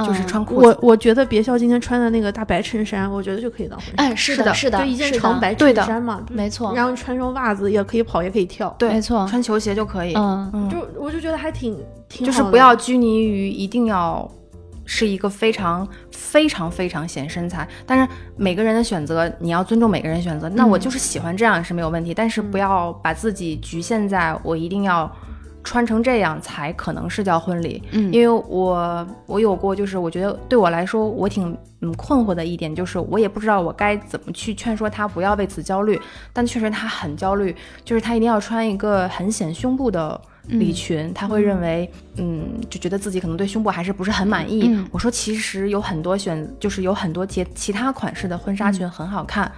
[0.05, 14.29] 就是嗯穿裤子，我我觉得别笑今天穿的那个大白衬衫，我觉得就可以当婚纱，哎，是是的是的，就一件长白衬衫嘛，没错，然后穿双袜子也可以跑，也可以跳，对没错穿球鞋就可以，嗯，嗯，就我就觉得还挺挺就是不要拘泥于一定要
[14.85, 20.49] 是一个非常非常非常显身材，但是每个人的选择你要尊重每个人选择。
[20.51, 25.11] 那我就是喜欢这样是没有问题，但是不要把自己局限在我一定要
[25.62, 27.82] 穿成这样才可能是叫婚礼。
[27.93, 35.99] 嗯因为我我有过，就是我觉得对我来说，我挺嗯困惑的一点就是，我也不知道我该怎么去劝说他不要为此焦虑，
[36.32, 44.68] 但确实他很焦虑，就是他一定要穿一个很显胸部的礼裙，他会认为嗯就觉得自己可能对胸部还是不是很满意。
[44.68, 49.51] 嗯我说其实有很多选，就是有很多其其他款式的婚纱裙很好看。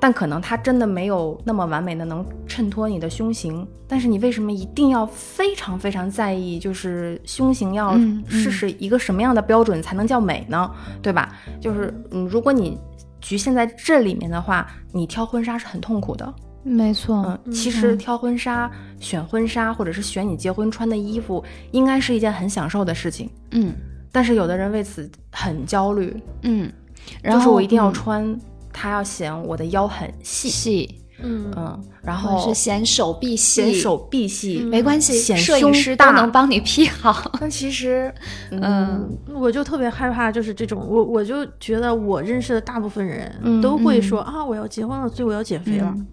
[0.00, 3.66] 但可能它真的没有那么完美的能衬托你的胸型。
[3.88, 10.70] 但是你为什么一定要非常非常在意，就是胸型要嗯嗯是是一个什么样的标准才能叫美呢？
[11.00, 11.34] 对吧？
[11.58, 12.76] 就是嗯，如果你
[13.18, 16.34] 局限在这里面的话，你挑婚纱是很痛苦的。
[16.64, 23.28] 没错，嗯，其实挑婚纱、选婚纱，或者是选你结婚穿的衣服，应该是一件很享受的事情。
[23.50, 23.72] 嗯
[24.10, 26.72] 但是有的人为此很焦虑，嗯，
[27.20, 28.40] 然后就是我一定要嗯穿，
[28.72, 37.30] 它要显我的腰很细，细，嗯嗯，然后是显手臂细，显手臂细，没关系，显摄影师都大能帮你 P 好。
[37.40, 38.14] 但其实，
[38.52, 46.06] 嗯嗯，我就特别害怕，就是这种，我我就觉得我认识的大部分人嗯都会说、啊，我要结婚了，所以我要减肥了，嗯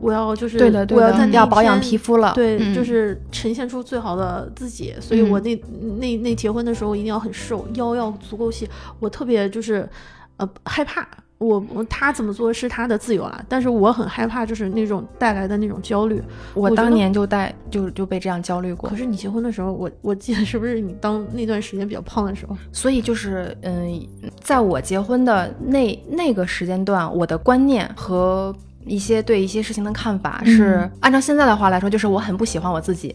[0.00, 4.94] 我要就是对的，对的，我要在要保养皮肤了，对，嗯就是呈现出最好的自己。
[5.00, 5.54] 所以我那、
[5.98, 8.68] 那那结婚的时候，一定要很瘦，腰要足够细。
[9.00, 9.88] 我特别就是
[10.36, 11.06] 呃害怕，
[11.38, 16.22] 我我他怎么做是他的自由了，但是我很害怕，就是那种带来的那种焦虑。
[16.54, 22.56] 我当年就带就就被这样焦虑过可，是你结婚的时候，我我记得是不是你当那段时间比较胖的时候？
[22.72, 24.00] 所以就是嗯，
[24.40, 28.54] 在我结婚的那那个时间段，我的观念和
[28.86, 33.14] 一些对一些事情的看法是，按照现在的话来说，就是我很不喜欢我自己，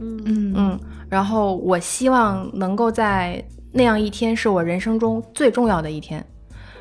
[0.00, 0.22] 嗯。
[0.24, 0.52] 嗯。
[0.56, 3.42] 嗯，然后我希望能够在
[3.72, 6.24] 那样一天是我人生中最重要的一天，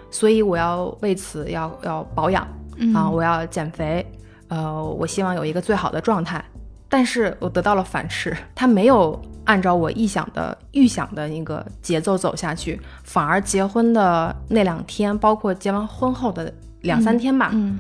[0.09, 2.93] 所以我要为此要要保养嗯。
[2.93, 4.05] 啊，我要减肥，
[4.47, 6.43] 呃，我希望有一个最好的状态，
[6.89, 17.79] 但是我得到了反噬，他没有按照我臆想的预想的那个节奏走下去，反而结婚的那两天，包括结完婚后的两三天吧，嗯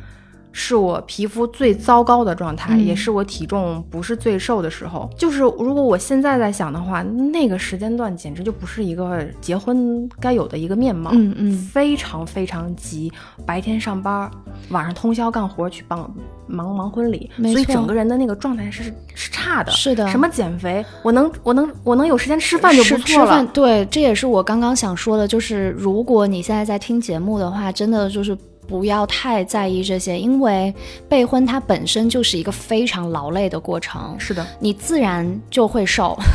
[0.51, 5.09] 是我皮肤最糟糕的状态，嗯也是我体重不是最瘦的时候。
[5.17, 11.11] 就是如果我现在在想的话，那个时间段简直就不是一个结婚该有的一个面貌。
[11.13, 13.11] 嗯嗯非常非常急，
[13.45, 14.29] 白天上班，
[14.69, 15.99] 晚上通宵干活去帮
[16.47, 18.83] 忙忙婚礼，所以整个人的那个状态是
[19.15, 19.71] 是差的。
[19.71, 23.45] 是的什么减肥，我能我能我能有时间吃饭就不错了。
[23.53, 28.37] 对，这也是我刚刚想说的，就是如果你现在在听节目的话，真的就是。
[28.71, 30.73] 不要太在意这些，因为
[31.09, 36.17] 备婚它本身就是一个非常劳累的过程，是的，你自然就会瘦。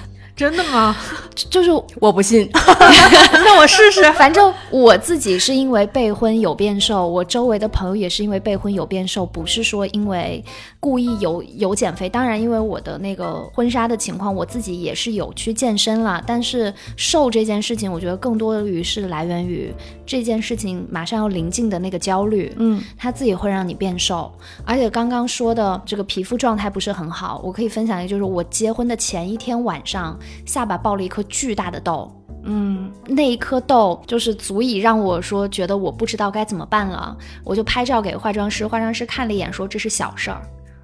[0.40, 0.96] 真的吗？
[1.50, 1.70] 就是
[2.00, 2.48] 我不信。
[3.44, 4.10] 那我试试。
[4.12, 10.42] 反正我自己是因为备婚有变瘦，我周围的朋友也是因为备婚有变瘦，不是说因为
[10.78, 12.08] 故意有有减肥。
[12.08, 16.24] 当然，因为我的那个婚纱的情况，我自己也是有去健身了。
[16.26, 19.70] 但是瘦这件事情，我觉得更多于是来源于
[20.10, 22.52] 这件事情马上要临近的那个焦虑。
[22.58, 24.32] 嗯，它自己会让你变瘦，
[24.64, 40.42] 而且刚刚说的这个皮肤状态不是很好，我可以分享一个，就是我结婚的前一天晚上，下巴爆了一颗巨大的痘，嗯，那一颗痘就是足以让我说觉得我不知道该怎么办了，我就拍照给化妆师，化妆师看了一眼说这是小事儿，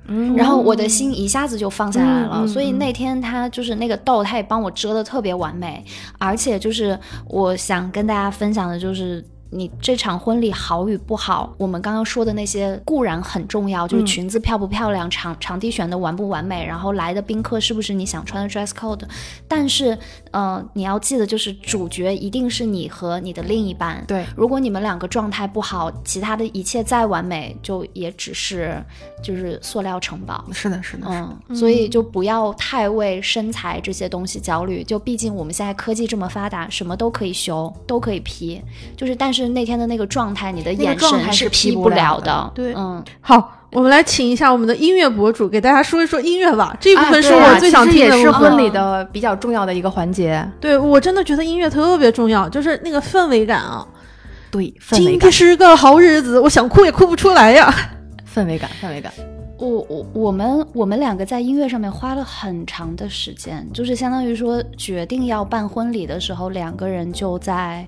[0.08, 2.46] 嗯然后我的心一下子就放下来了。
[2.46, 5.84] 所以那天他就是那个痘，他也帮我遮的特别完美，
[6.18, 6.98] 而且就是
[7.28, 9.24] 我想跟大家分享的就是。
[9.48, 19.02] 你这场婚礼好与不好，我们刚刚说的那些固然很重要，就是嗯裙子漂不漂亮，场场地选的完不完美，然后来的宾客是不是你想穿的 dress code，
[19.46, 19.96] 但是，
[20.36, 24.04] 呃，你要记得，就是主角一定是你和你的另一半。
[24.06, 28.84] 对，如果你们两个状态不好，其他的一切再完美，就也只是
[29.22, 30.44] 就是塑料城堡。
[30.52, 31.06] 是的，是的。
[31.08, 34.84] 嗯，所以就不要太为身材这些东西焦虑。
[34.84, 38.60] 就毕竟我们现在科技这么发达，什么都可以修，都可以 P。
[38.94, 42.26] 就是，但是那天的那个状态，你的眼神状态是 P 不不了的。
[42.26, 46.74] 的对嗯，好，我们来请一下我们的音乐博主，给大家说一说音乐吧。
[46.80, 48.50] 这一部分是我最想其实也是听的部分。
[48.50, 50.50] 婚礼的比较重要的一个环节。
[50.58, 53.86] 对我真的觉得音乐特别重要，就是那个氛围感啊。
[54.50, 57.70] 对，氛围今天，是个好日子，我想哭也哭不出来呀。
[58.34, 59.12] 氛围感，氛围感。
[59.58, 67.86] 我我我们我们两个在音乐上面花了很长的时间，就是相当于说决定要办婚礼的时候，两个人就在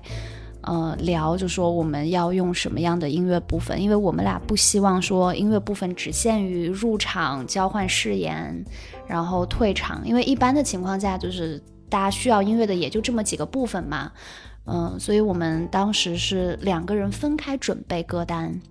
[0.61, 8.65] 呃聊，就说我们要用什么样的音乐部分，因为我们俩不希望说音乐部分只限于入场、交换誓言，
[9.07, 14.11] 然后退场，因为一般的情况下就是大家需要音乐的也就这么几个部分嘛。
[14.65, 18.61] 嗯，所以我们当时是两个人分开准备歌单，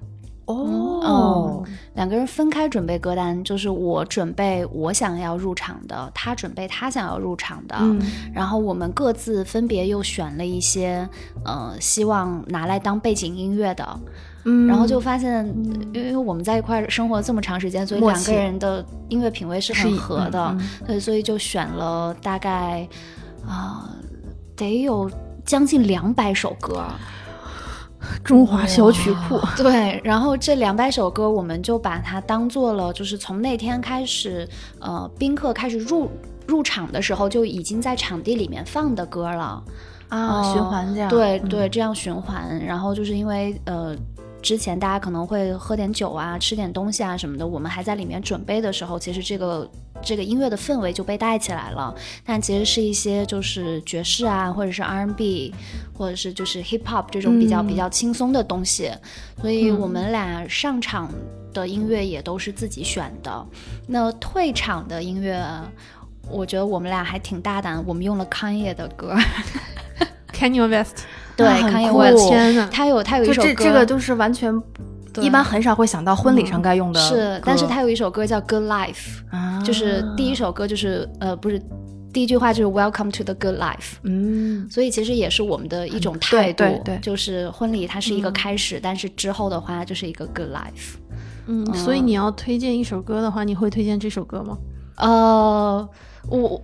[0.54, 1.62] 哦，
[1.94, 8.00] 两个人分开准备歌单，就是我准备我想要入场的，他准备他想要入场的，嗯。
[8.32, 11.06] 然后我们各自分别又选了一些，
[11.44, 14.00] 呃，希望拿来当背景音乐的，
[14.44, 14.66] 嗯。
[14.66, 15.46] 然后就发现，
[15.92, 22.88] 因为我们在一块儿生活这么长时间，所以两个人的音乐品味是很合的，嗯对，所以就选了大概
[23.46, 23.94] 啊、
[24.56, 25.10] 得有
[25.44, 26.82] 将近两百首歌。
[28.24, 34.48] 中华小曲库，对，然后这两百首歌，我们就把它当做了，就是从那天开始，
[34.80, 36.08] 呃，宾客开始入
[36.46, 39.62] 入场的时候，就已经在场地里面放的歌了
[40.08, 42.58] 啊，循环这样，对对，这样循环。
[42.64, 43.96] 然后就是因为呃。
[44.48, 47.46] 之前大家可能会喝点酒啊，吃点东西啊什么的。
[47.46, 49.70] 我们还在里面准备的时候，其实这个
[50.00, 51.94] 这个音乐的氛围就被带起来了。
[52.24, 55.54] 但其实是一些就是爵士啊，或者是 R&B，
[55.92, 58.90] 或者是就是 Hip Hop 这种比较比较轻松的东西。
[59.38, 61.12] 所以我们俩上场
[61.52, 63.46] 的音乐也都是自己选的。
[63.86, 65.46] 那退场的音乐，
[66.26, 69.14] 我觉得我们俩还挺大胆，我们用了 Kanye 的歌
[70.32, 71.04] ，Kanye West。
[71.38, 74.52] 对，看有我天呐，他有他有一首歌，这个就是完全
[75.20, 77.00] 一般很少会想到婚礼上该用的。
[77.00, 79.22] 是，但是他有一首歌叫《Good Life》，
[79.64, 81.62] 就是第一首歌就是呃不是
[82.12, 83.98] 第一句话就是 Welcome to the Good Life。
[84.02, 90.96] 嗯，所以其实也是我们的一种态度，对对，就是婚礼它是一个开始，但是之后的话就是一个 Good Life。
[91.46, 94.58] 嗯，所以你要推荐一首歌的话，你会推荐这首歌吗？
[94.96, 95.88] 呃，
[96.28, 96.60] 我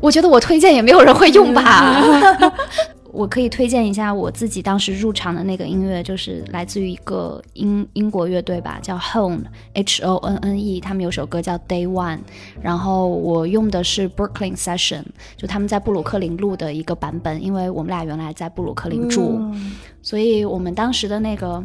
[0.00, 1.94] 我觉得我推荐也没有人会用吧。
[3.14, 9.44] 我可以推荐一下我自己当时入场的那个音乐，就是来自于一个英英国乐队吧，叫 Hone
[9.74, 12.18] H O N N E，他们有首歌叫 Day One，
[12.60, 15.04] 然后我用的是 Brooklyn Session，
[15.36, 19.40] 就他们在布鲁克林录的一个版本，因为我们俩原来在布鲁克林住，
[20.02, 21.64] 所以我们当时的那个。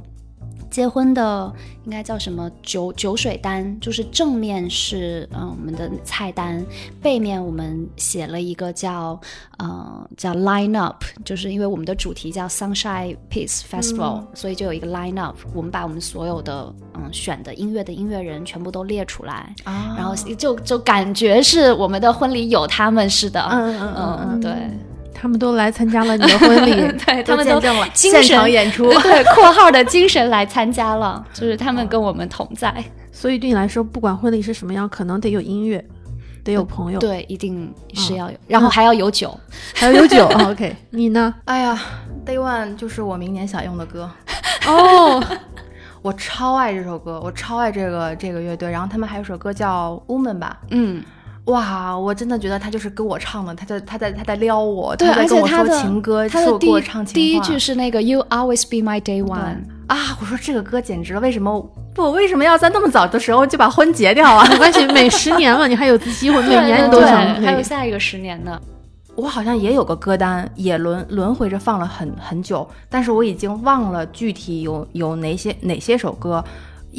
[0.70, 1.52] 结婚的
[1.86, 6.64] 应该叫什么酒酒水单，就是正面是嗯我们的菜单，
[7.02, 9.20] 背面我们写了一个叫
[9.58, 24.20] 呃叫 line up，就是因为我们的主题叫 Sunshine Peace Festival，所以就有一个 line up，我们把我们所有的嗯选的音乐的音乐人全部都列出来，然后就就感觉是我们的婚礼有他们似的，嗯嗯。
[24.32, 24.54] 嗯对。
[25.14, 26.72] 他们都来参加了你的婚礼，
[27.06, 32.74] 对他们见证了现场演出， 对（括号的精神来参加了）， 就是他们跟我们同在。
[33.12, 35.84] 所以对你来说，不管婚礼是什么样，可能得有音乐，
[36.44, 39.38] 得有朋友，对，一定是要有，然后还要有酒，
[39.76, 40.26] 还要有酒。
[40.50, 41.34] OK，你呢？
[41.46, 41.78] 哎呀
[42.26, 44.10] ，Day One 就是我明年想用的歌
[44.68, 45.22] 哦，
[46.02, 48.72] 我超爱这首歌，我超爱这个这个乐队。
[48.72, 51.04] 然后他们还有首歌叫《Woman》吧，嗯。
[51.50, 56.82] 哇，我真的觉得他就是跟我唱的，他在他在他在撩我，他，在跟我说情歌，他的第
[57.14, 61.60] 第一句是那个 You always be my day one 啊，我说这个歌简直了，为什么
[61.94, 64.48] 不为什么要在那么早的时候就把婚结掉啊？
[64.50, 68.60] 没关系，每十年嘛，你还有机会，每年你都想，还有下一个十年呢。
[69.16, 76.44] 我好像也有个歌单，也轮轮回着放了很很久，但是我已经忘了具体有有哪些哪些首歌。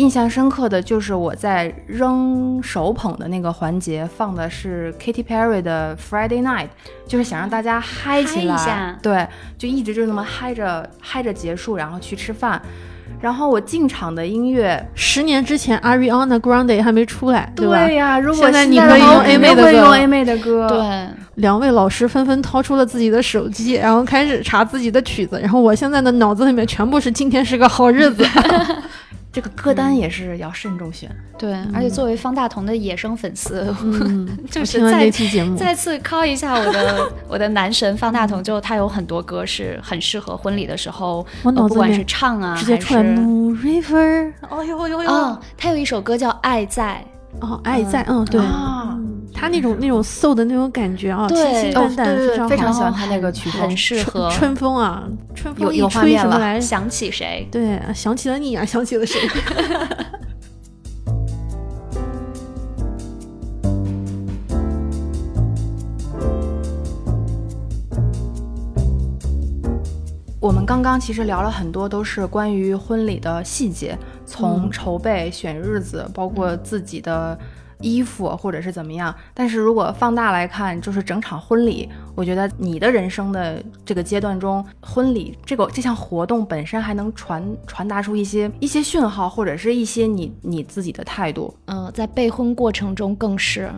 [0.01, 6.69] 印象深刻的就是我在扔手捧的那个环节放的是 Katy Perry 的 Friday Night，
[7.07, 9.29] 就是想让大家嗨起来，对，
[9.59, 12.61] 就一直就那么嗨着嗨着结束，然后去吃饭。
[13.21, 17.85] 然后我进场的音乐，十年之前 Ariana Grande 还没出来，对吧？
[17.85, 21.09] 对呀，如果现在你可以用 A 妹的歌，用 A 妹的歌，对。
[21.37, 28.25] 两位老师纷纷掏出了自己的手机，然后开始查自己的曲子，然后我现在的脑子里面全部是今天是个好日子。
[29.33, 31.09] 这个歌单也是要慎重选，
[31.39, 33.73] 对，而且作为方大同的野生粉丝，
[34.51, 35.09] 就是再
[35.57, 43.03] 再次 call 一下我的我的男神方大同，就他有很多歌是很适合婚礼的时候，不管是唱啊，直接出来。
[43.03, 47.05] River，哦呦呦呦，他有一首歌叫《爱在》，
[47.41, 48.41] 哦，爱在，嗯，对。
[49.33, 55.05] 他那种那种 soul 的那种感觉啊，清清淡淡，非常喜欢他那个曲风，很适合春风啊，
[55.35, 56.61] 春风一吹什么来？
[56.61, 57.49] 想起谁？
[57.51, 59.19] 对，想起了你啊，想起了谁？
[70.41, 77.39] 我们刚刚其实聊了很多，都是关于婚礼的细节，从筹备、选日子，包括自己的。
[77.83, 91.57] 衣服或者是怎么样，但是如果放大来看，就是整场婚礼，我觉得你的人生的这个阶段中，婚礼这个这项活动本身还能传传达出一些一些讯号，或者是一些你你自己的态度。
[91.69, 93.73] 嗯，在备婚过程中更是，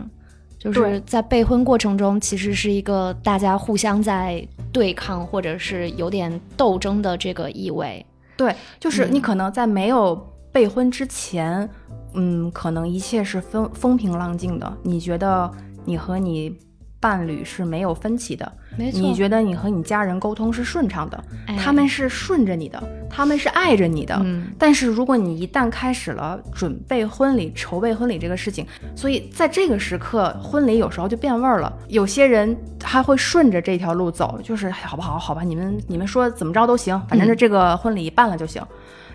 [0.59, 8.05] 就是在备婚过程中，其实是一个大家互相在对抗，或者是有点斗争的这个意味。
[8.35, 10.13] 对，就是你可能在没有
[10.51, 11.69] 备婚之前。
[12.15, 14.77] 嗯，可能一切是风风平浪静的。
[14.83, 15.49] 你觉得
[15.83, 16.55] 你和你
[17.03, 24.17] 伴侣是没有分歧的，没错，你觉得你和你家人沟通是顺畅的，哎他们是顺着你的，他们是爱着你的。
[24.23, 31.77] 嗯但是如果你一旦开始了准备婚礼、筹备婚礼这个事情，所以在这个时刻，婚礼有时候就变味儿了。
[31.89, 35.19] 有些人他会顺着这条路走，就是好不好？
[35.19, 38.65] 好吧，你们你们说怎么着都行，反正这这个婚礼办了就行。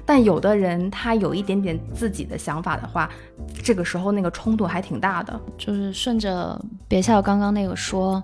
[0.09, 3.11] 但有的人他有一点点自己的想法的话，
[3.63, 5.39] 这个时候那个冲突还挺大的。
[5.59, 8.23] 就是顺着别笑刚刚那个说，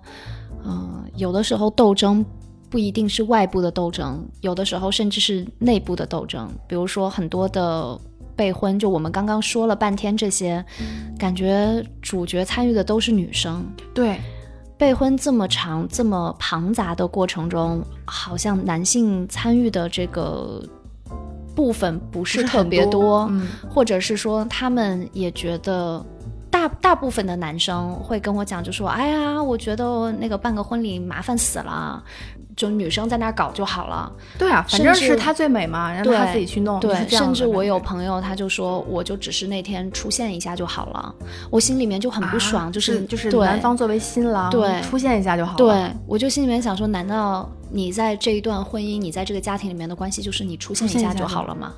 [0.64, 2.24] 嗯、有的时候斗争
[2.70, 6.50] 不一定是外部的斗争，有的时候甚至是内部的斗争。
[6.66, 8.00] 比如说很多的
[8.34, 10.64] 备婚，就我们刚刚说了半天这些，
[11.18, 13.62] 感觉主角参与的都是女生。
[13.92, 14.18] 对，
[14.78, 20.66] 备婚这么长、这么庞杂的过程中，好像男性参与的这个
[21.54, 26.04] 部分不是特别多，嗯，或者是说他们也觉得。
[26.50, 32.00] 大大部分的男生会跟我讲，就说：“哎呀，我觉得那个办个婚礼麻烦死了，
[32.56, 34.12] 就女生在那儿搞就好了。
[34.38, 41.14] 对啊，反正是她最美嘛，让对她自己去弄。”对甚至我有朋友他就说，我就只是那天出现一下就好了，
[41.50, 45.56] 我心里面就很不爽，啊就是就是男方作为新郎对出现一下就好了。
[45.58, 51.72] 对，我就心里面想说，难道你在这一段婚姻，你在这个家庭里面的关系，就是你出现一下就好了吗？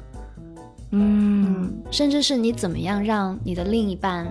[0.91, 4.27] 嗯，嗯，甚至是你怎么样让你的另一半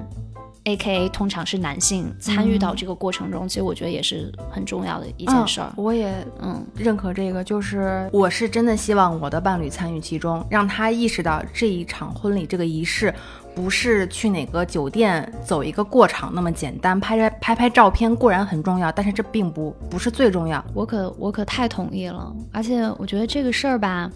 [0.66, 5.84] ，A K A 通常是男性参与到这个过程中，其实我觉得也是很重要的一件事儿嗯。
[5.84, 13.14] 我也嗯认可这个，就是我是真的希望我的伴侣参与其中，让他意识到这一场婚礼这个仪式。
[13.56, 20.62] 不是去哪个酒店走一个过场那么简单，拍拍拍拍照片固然很重要，但是这并不不是最重要。
[20.74, 24.12] 我可我可太同意了，而且我觉得这个事儿吧，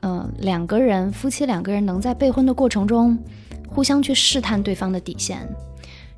[0.00, 3.16] 嗯、两个人夫妻两个人能在备婚的过程中
[3.68, 5.48] 互相去试探对方的底线，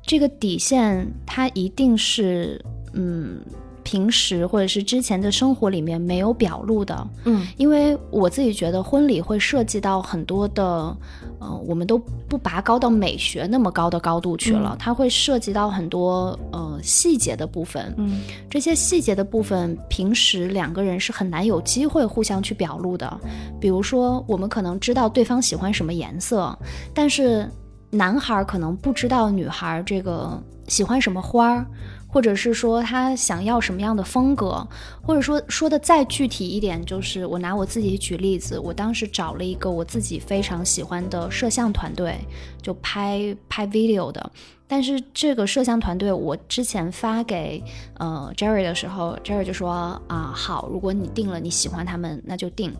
[0.05, 3.39] 这个底线它一定是嗯
[3.83, 10.97] 平时或者是之前的生活里面没有表露的，嗯因为我自己觉得婚礼会涉及到很多的，
[11.39, 11.95] 呃，我们都
[12.27, 17.93] 不拔高到美学那么高的高度去了，它会涉及到很多呃细节的部分。
[17.97, 23.19] 嗯这些细节的部分，平时两个人是很难有机会互相去表露的。
[23.61, 26.57] 比如说，我们可能知道对方喜欢什么颜色，
[26.91, 27.47] 但是
[27.91, 31.65] 男孩可能不知道女孩这个喜欢什么花儿，
[32.07, 34.67] 或者是说他想要什么样的风格，
[35.01, 42.17] 或者说说的再具体一点，就是我拿我自己举例子，我当时找了一个我自己非常喜欢的摄像团队，
[42.61, 44.31] 就拍拍 video 的。
[44.67, 47.63] 但是这个摄像团队，我之前发给
[47.99, 52.75] 呃 Jerry 的时候，Jerry 就说啊好，如果你定了你喜欢他们，那就定。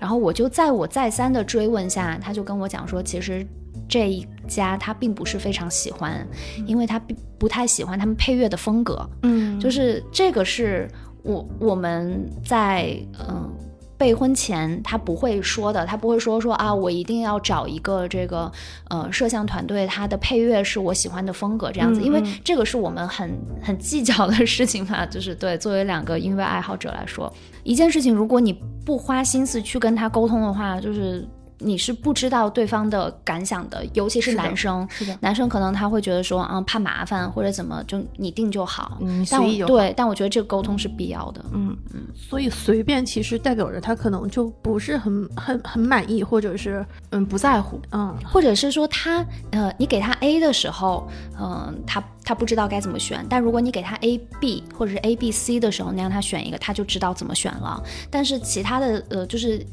[0.00, 3.46] 然后我就在我再三的追问下，他就跟我讲说，其实
[3.88, 6.26] 这一家他并不是非常喜欢，
[6.66, 9.08] 因为他并不太喜欢他们配乐的风格。
[9.22, 10.88] 嗯就是这个是
[11.22, 12.96] 我我们在
[13.28, 13.50] 嗯。
[13.98, 18.48] 备婚前他不会说的，他不会说说啊，我一定要找一个这个
[18.90, 23.28] 呃摄像团队，他的配乐是我喜欢的风格这样子，因为这个是我们很
[23.60, 27.28] 很计较的事情嘛，就是对作为两个音乐爱好者来说，
[27.64, 28.52] 一件事情如果你
[28.86, 31.26] 不花心思去跟他沟通的话，就是
[31.58, 38.98] 你是不知道对方的感想的，尤其是男生，是的，男生可能他会觉得说啊怕麻烦或者怎么，就你定就好。
[39.00, 39.66] 嗯但我。
[39.66, 41.44] 对，但我觉得这个沟通是必要的。
[41.52, 41.76] 嗯
[42.14, 47.80] 所以随便其实代表着他可能就不是很很很满意，或者是嗯，不在乎。
[47.90, 51.08] 嗯或者是说他呃，你给他 A 的时候，
[51.40, 53.24] 嗯、他他不知道该怎么选。
[53.28, 57.82] 但如果你给他 A B 或者是 A B C 的时候，你让他选一个，他就知道怎么选了。
[58.10, 59.64] 但是其他的呃，就是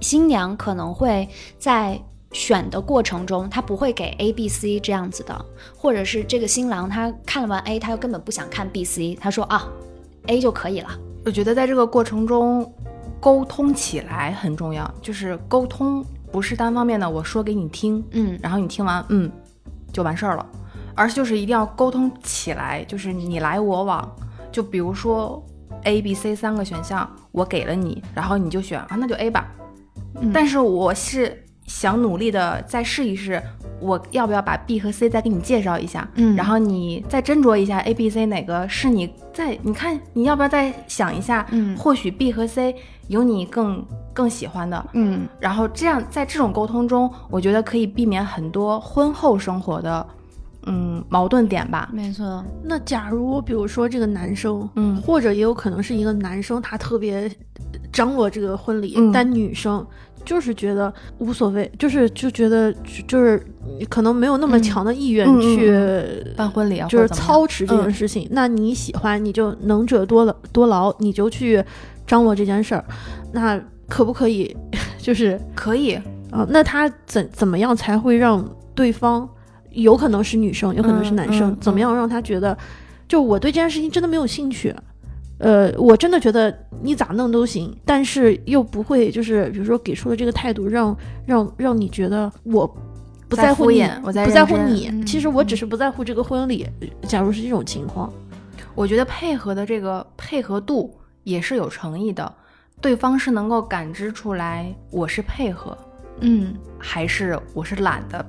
[0.00, 1.28] 新娘可能会
[1.58, 2.00] 在。
[2.32, 5.44] 选的过程中，她不会给 A、B、C 这样子的，
[5.76, 9.68] 或者是这个新郎他看了完 A，他又根本不想看 B、C，他说啊
[10.26, 10.88] ，A 就可以了。
[11.24, 12.74] 我觉得在这个过程中，
[13.20, 19.30] 沟通起来很重要，就是沟通不是单方面的，我说给你听，嗯然后你听完，嗯，
[19.92, 20.44] 就完事儿了，
[20.96, 24.12] 而就是一定要沟通起来，就是你来我往。
[24.50, 25.40] 就比如说
[25.84, 29.46] A、B、C 三个选项，我给了你，然后你就选啊，那就 A 吧。
[30.20, 33.42] 嗯但是我是想努力的再试一试，
[33.80, 36.08] 我要不要把 B 和 C 再给你介绍一下？
[36.14, 41.46] 嗯然后你再斟酌一下 A、B、C 哪个是你再你看你要不要再想一下？
[41.50, 42.74] 嗯或许 B 和 C
[43.08, 44.86] 有你更更喜欢的。
[44.92, 50.06] 嗯然后这样在这种沟通中，我觉得可以避免很多婚后生活的
[50.66, 51.88] 嗯矛盾点吧。
[51.92, 57.30] 没错，那假如比如说这个男生，嗯或者也有可能是一个男生，他特别
[57.92, 59.86] 张罗这个婚礼，嗯但女生
[60.24, 63.44] 就是觉得无所谓，就是就觉得就就是
[63.88, 66.34] 可能没有那么嗯强的意愿嗯嗯去。
[66.36, 71.62] 办婚礼啊，就是操持这件嗯事情，那你喜欢你就能者多劳多劳，你就去
[72.06, 72.84] 张罗这件事儿，
[73.32, 74.56] 那可不可以？
[74.98, 75.92] 就是可以，
[76.30, 78.42] 啊，那他怎怎么样才会让
[78.74, 79.28] 对方，
[79.74, 82.56] 有可能是女生，有可能是嗯男生，嗯怎么样让他觉得，
[83.06, 84.74] 就我对这件事情真的没有兴趣，
[85.38, 90.96] 呃，我真的觉得你咋弄都行，但是又不会就是比如说给出的这个态度让
[91.26, 92.66] 让让你觉得我
[93.28, 95.56] 不在在乎你不在乎你，嗯其实我只嗯。
[95.56, 96.66] 是不在乎这个婚礼。
[97.02, 98.12] 假如是这种情况，
[98.74, 100.94] 我觉得配合的这个配合度
[101.24, 102.32] 也是有诚意的，
[102.80, 105.76] 对方是能够感知出来我是配合，
[106.20, 106.54] 嗯。
[106.78, 108.24] 还是我是懒得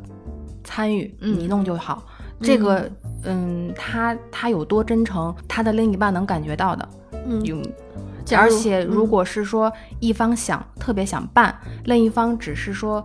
[0.66, 2.04] 参与，嗯你弄就好。
[2.42, 2.92] 这个，
[3.24, 6.90] 嗯，他他有多真诚，他的另一半能感觉到的。
[7.26, 7.58] 嗯，有，
[8.36, 13.04] 而且如嗯果是说一方想特别想办，另一方只是说，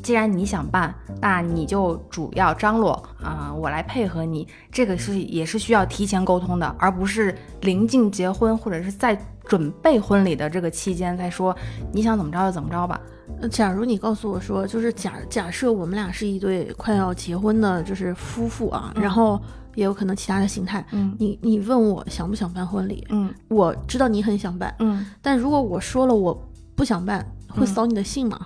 [0.00, 4.46] 既然你想办，那你就主要张罗啊、我来配合你。
[4.70, 11.54] 这个是也是需要提前沟通的，而不是临近结婚或者是在准备婚礼的这个期间才说
[11.92, 13.00] 你想怎么着就怎么着吧。
[13.40, 19.40] 呃假如你告诉我说，就是假假设我们俩是一对快要结婚的，就是夫妇啊，嗯然后
[19.74, 20.84] 也有可能其他的形态。
[20.92, 26.36] 嗯你你问我想不想办婚礼，嗯我知道你很想办，嗯但如果我说了我
[26.74, 28.38] 不想办，会嗯扫你的兴吗？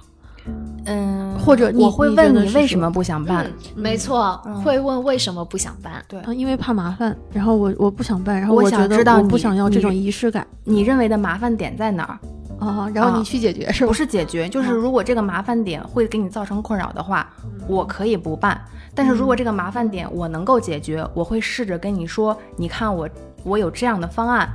[0.87, 3.47] 嗯，或者你我会问你为什么不想办？
[3.47, 6.05] 嗯，没错，嗯会问为什么不想办。
[6.09, 12.19] 对啊，因为怕麻烦，然后我我不想办，然后我觉得想知道我不想要这种仪式感你认为的麻烦点在哪儿？
[12.67, 13.95] 啊，然后啊你去解决是吧不？
[13.95, 17.29] 是解决，就是如果这个麻烦点会给你造成困扰的话，
[17.67, 18.61] 我可以不办。
[18.95, 23.09] 但是如果这个麻烦点我能够解决，我会试着跟你说，你看我
[23.43, 24.49] 我有这样的方案，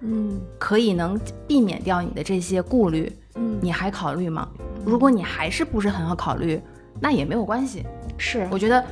[0.00, 4.48] 嗯可以能避免掉你的这些顾虑，嗯，你还考虑吗？
[4.84, 6.60] 如果你还是不是很好考虑，
[7.00, 7.84] 那也没有关系。
[8.16, 8.82] 是我觉得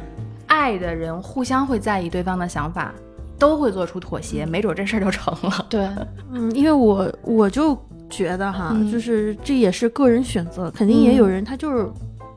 [0.47, 2.93] 爱的人互相会在意对方的想法，
[3.39, 5.67] 都会做出妥协，没准这事儿就成了。
[5.69, 5.89] 对，
[6.31, 7.75] 嗯，因为我我就
[8.11, 11.89] 觉得哈，嗯就是这也是个人选择，肯定也有人他就是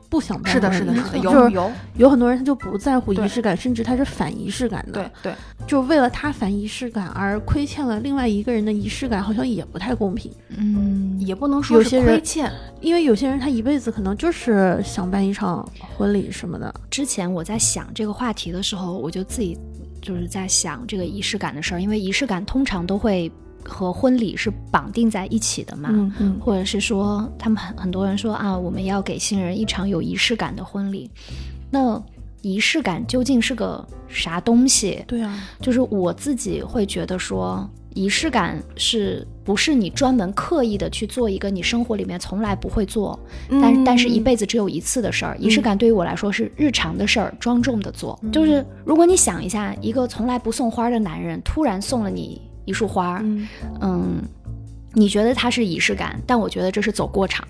[0.08, 4.92] 不想办是的，婚是的，礼是的，就是有有，有很多人他就不在乎仪式感，甚至他是反仪式感的。
[4.92, 5.34] 对，对，
[5.66, 10.30] 就为了他反仪式感而亏欠了另外一个人的仪式感，好像也不太公平。
[10.56, 12.50] 嗯，也不能说是有些人亏欠。
[12.80, 16.72] 因为有些人他一辈子可能就是想办一场婚礼什么的。
[16.90, 19.58] 之前我在想这个话题的时候，我就自己
[20.00, 23.32] 就是在想这个仪式感的事儿，因为仪式感通常都会
[23.64, 25.88] 和婚礼是绑定在一起的嘛。
[25.92, 31.10] 嗯嗯或者是说，他们很很多人说啊，我们要给新人一场有仪式感的婚礼。
[31.70, 32.00] 那
[32.42, 35.02] 仪式感究竟是个啥东西？
[35.06, 45.36] 对啊，就是我自己会觉得说，仪式感是不是你专门刻意的去做一个你生活里面从来不会做，但但是一辈子只有一次的事儿。
[45.38, 48.18] 仪式感对于我来说是日常的事儿，庄重的做。
[48.30, 53.48] 就是如果你想一下，一个从来不送花的男人突然送了你一束花，嗯
[53.80, 54.22] 嗯，
[54.92, 57.46] 你觉得它是仪式感，但我觉得这是走过场。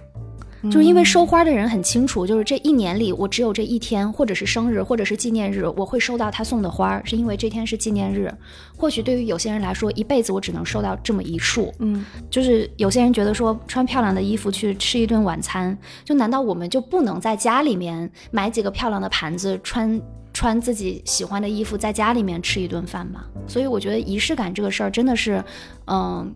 [0.70, 8.32] 就是因为收花的人很清楚，就是这一年里我只有这一天，或者是生日，或者是纪念日，我会收到他送的花，是因为这天是纪念日。
[8.74, 11.70] 或许对于有些人来说，一辈子我只能收到这么一束。
[11.80, 20.00] 嗯就是有些人觉得说穿漂亮的衣服去吃一顿晚餐，就难道我们就不能在家里面买几个漂亮的盘子，穿
[20.34, 23.24] 穿自己喜欢的衣服，在家里面吃一顿饭嘛？
[23.46, 25.42] 所以我觉得仪式感这个事儿真的是，
[25.86, 26.34] 嗯，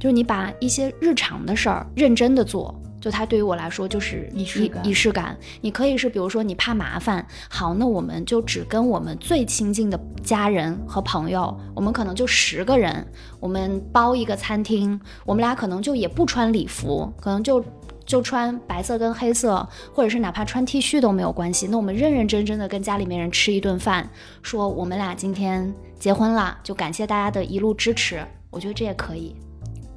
[0.00, 2.74] 就是你把一些日常的事儿认真的做。
[2.98, 5.36] 就它对于我来说就是仪式感仪式感。
[5.60, 13.06] 你可以是比如说你怕麻烦，好，那我们就只跟我们最亲近的家人和朋友，我们可能就十个人，
[13.38, 17.62] 我们包一个餐厅，我们俩可能就也不穿礼服，可能就
[18.06, 21.66] 就穿白色跟黑色，或者是哪怕穿 T 恤都没有关系。
[21.66, 24.08] 那我们认认真真的跟家里面人吃一顿饭，
[24.42, 28.24] 说我们俩今天结婚了，就感谢大家的一路支持。
[28.48, 29.34] 我觉得这也可以，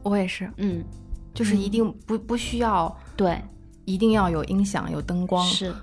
[0.03, 0.84] 我也是，嗯，
[1.34, 3.39] 就是一定不不需要，对，
[3.86, 5.74] 一定要有音响、有灯光，是，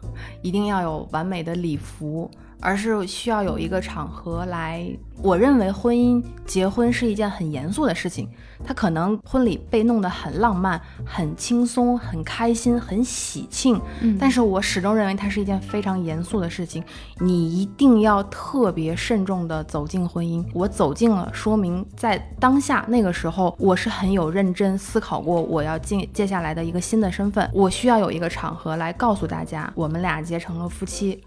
[0.43, 4.89] 一定要有完美的礼服，而是需要有一个场合来。
[5.23, 8.29] 我认为婚姻结婚是一件很严肃的事情，
[8.63, 16.85] 它可能婚礼被弄得很浪漫、很轻松、很开心、很喜庆，嗯，但是我始终认为它是一件非常严肃的事情，
[17.19, 20.45] 你一定要特别慎重地走进婚姻。
[20.53, 31.25] 我走进了，说明在当下那个时候，我是很有认真思考过我要进接下来的一个新的身份，我需要有一个场合来告诉大家，我们俩结成了夫妻。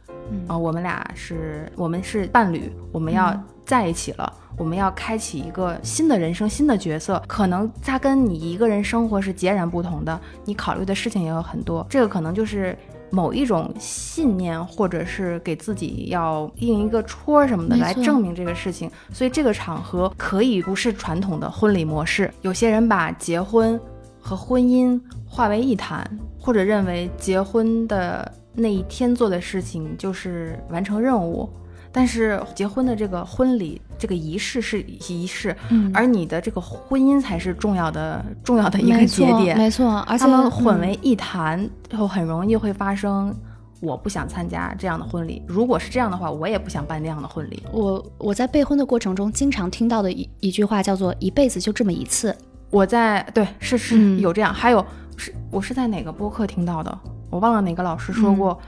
[0.48, 3.36] 啊、我们俩是我们是伴侣，我们要
[3.66, 4.34] 在一起了。
[4.58, 11.88] 我们要开启一个新的人生、新的角色，可能他跟你一个人生活是截然不同的，你考虑的事情也有很多。
[11.90, 12.78] 这个可能就是
[13.10, 18.92] 某一种信念，或者是给自己要印一个戳什么的来证明这个事情。
[19.14, 22.30] 所以这个场合可以不是传统的婚礼模式。
[22.42, 23.80] 有些人把结婚
[24.20, 26.06] 和婚姻化为一谈，
[26.38, 28.30] 或者认为结婚的
[28.60, 31.50] 那一天做的事情就是完成任务。
[31.92, 39.58] 但是结婚的这个婚礼，这个仪式是仪式，嗯而你的这个婚姻才是重要的重要的一个，节点。
[39.58, 41.68] 没错，而且他们混嗯为一谈，
[41.98, 43.36] 后很容易会发生。
[43.82, 45.42] 我不想参加这样的婚礼。
[45.48, 47.64] 如果是这样的话，我也不想办那样的婚礼。
[47.72, 52.36] 我我在备婚的过程中，经常听到的一一句话叫做“一辈子就这么一次
[52.72, 57.00] 我在对是是嗯有这样，还有是我是在哪个播客听到的，
[57.30, 58.60] 我忘了哪个老师说过，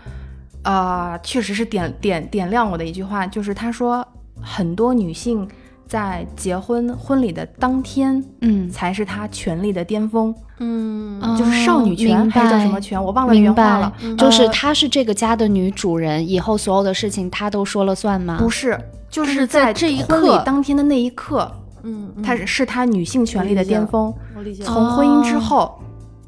[0.63, 4.05] 啊、确实是点点点亮我的一句话，就是他说
[4.41, 5.47] 很多女性
[5.87, 8.23] 在结婚婚礼的当天”。
[8.41, 18.37] 嗯，才是她权力的巅峰，嗯哦就是少女权明还是叫什么权，我忘了明原话白了。，就是呃她是这个家的女主人，以后所有的事情她都说了算吗？
[18.39, 18.75] 不是，
[19.09, 21.51] 就就是是在在这一婚礼刻当天的那一刻，
[21.83, 24.11] 嗯，她是是她女性权利的巅峰。
[24.35, 24.63] 我理解。
[24.63, 25.79] 从婚姻之后，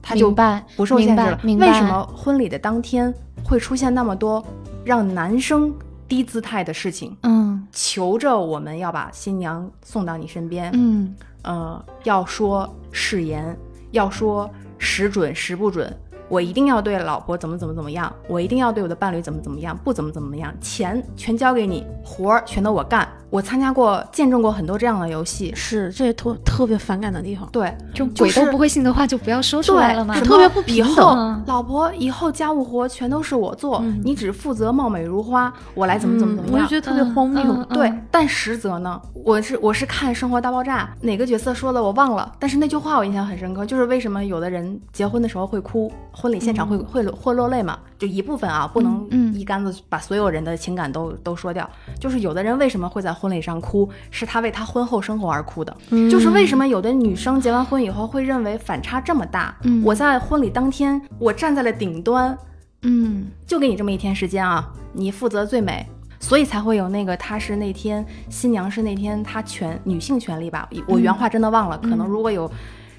[0.03, 0.29] 她就
[0.75, 1.73] 不受限制明白了。
[1.73, 3.11] 为什么婚礼的当天
[3.43, 4.45] 会出现那么多
[4.83, 5.73] 让男生
[6.07, 7.17] 低姿态的事情？
[7.23, 13.57] 嗯求着我们要把新娘送到你身边，嗯呃，要说誓言，
[13.91, 14.47] 要说
[14.77, 15.91] 时准时不准，
[16.33, 23.07] 我一定要对老婆怎么怎么怎么样，我一定要对我的伴侣怎么怎么样，不怎么怎么样，钱全交给你，活儿全都我干。
[23.29, 27.47] 我参加过、见证过很多这样的游戏，是这也特特别反感的地方。
[27.51, 30.19] 对，就就是鬼都不会信的话，就不要说出来了嘛。
[30.21, 36.59] 特别不平以等老婆以后家务活全都是我做，嗯你只负责貌美如花，我来怎么怎么怎么样。
[36.59, 37.43] 我就觉得特别荒谬。
[37.43, 45.91] 嗯对，但实则呢，我是我是看《生活大爆炸》哪个角色说的我忘了，但是那句话我印象很深刻，就是为什么有的人结婚的时候会哭，
[46.23, 51.69] 婚礼现场会、会会落泪嘛，就一部分啊，不能嗯一竿子把所有人的情感都都说掉。
[51.99, 55.75] 就是有的人为什么会在婚礼上哭，是他为他婚后生活而哭的。
[55.89, 59.53] 嗯就是为什么有的女生结完婚以后会认为反差这么大？
[59.63, 62.37] 嗯我在婚礼当天，我站在了顶端，
[62.83, 65.85] 嗯就给你这么一天时间啊，你负责最美，
[66.21, 72.49] 所以才会有那个她是那天新娘是那天她权女性权利吧，我原话真的忘了，可能如果有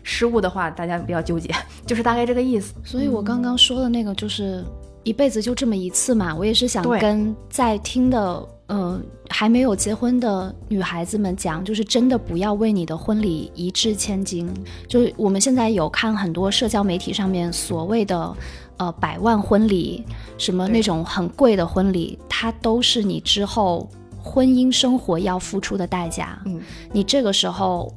[0.05, 1.51] 失误的话，大家不要纠结，
[1.85, 2.72] 就是大概这个意思。
[2.85, 4.64] 所以我刚刚说的那个就是
[5.02, 9.01] 一辈子就这么一次嘛，我也是想跟在听的呃
[9.31, 14.48] 还没有结婚的女孩子们讲，就是真的不要为你的婚礼一掷千金。
[14.86, 18.32] 就是我们现在有看很多社交媒体上面所谓的。
[18.76, 20.05] 呃，百万婚礼，
[20.36, 23.89] 什么那种很贵的婚礼，它都是你之后
[24.20, 26.36] 婚姻生活要付出的代价。
[26.44, 26.60] 嗯，
[26.90, 27.94] 你这个时候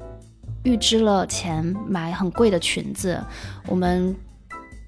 [0.68, 3.18] 预支了钱买很贵的裙子，
[3.68, 4.14] 我们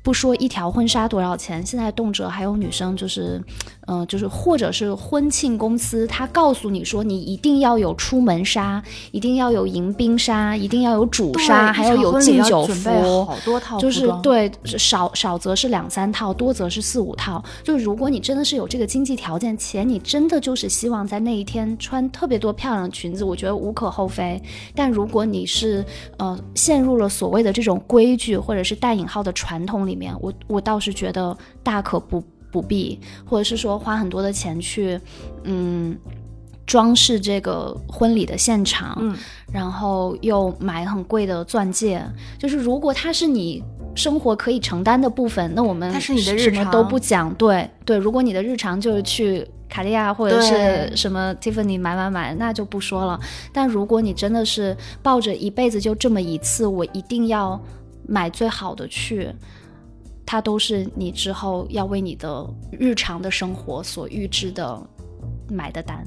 [0.03, 3.41] 不说一条婚纱多少钱，现在动辄还有女生就是，
[3.90, 8.80] 呃，就是或者是婚庆公司，他告诉你说你一定要有出门纱，
[9.11, 17.44] 一定要有迎宾纱，一定要有主纱，还要有敬酒服，好多套，就是对少少则是两三套，多则是四五套。
[17.64, 24.40] 就如果你真的是有这个经济条件，且你真的就是希望在那一天穿特别多漂亮的裙子，我觉得无可厚非。
[24.76, 25.84] 但如果你是
[26.18, 34.99] 呃陷入了所谓的这种规矩或者是带引号的传统里面，我我倒是觉得大可不不必，或者是说花很多的钱去
[35.43, 35.97] 嗯。
[36.65, 39.17] 装饰这个婚礼的现场，嗯，
[39.51, 41.99] 然后又买很贵的钻戒，
[42.38, 43.63] 就是如果它是你
[43.95, 47.34] 生活可以承担的部分，那我们它是你的日什么常都不讲。
[47.34, 53.19] 对对，如果你的日常就是去卡地亚或者是什么 Tiffany 买买买，那就不说了。
[53.51, 57.59] 但如果你真的是抱着一辈子就这么一次，我一定要
[58.07, 59.34] 买最好的去。
[60.31, 64.80] 它都是你之后要为你的日常的生活所预支的
[65.49, 66.06] 买的单。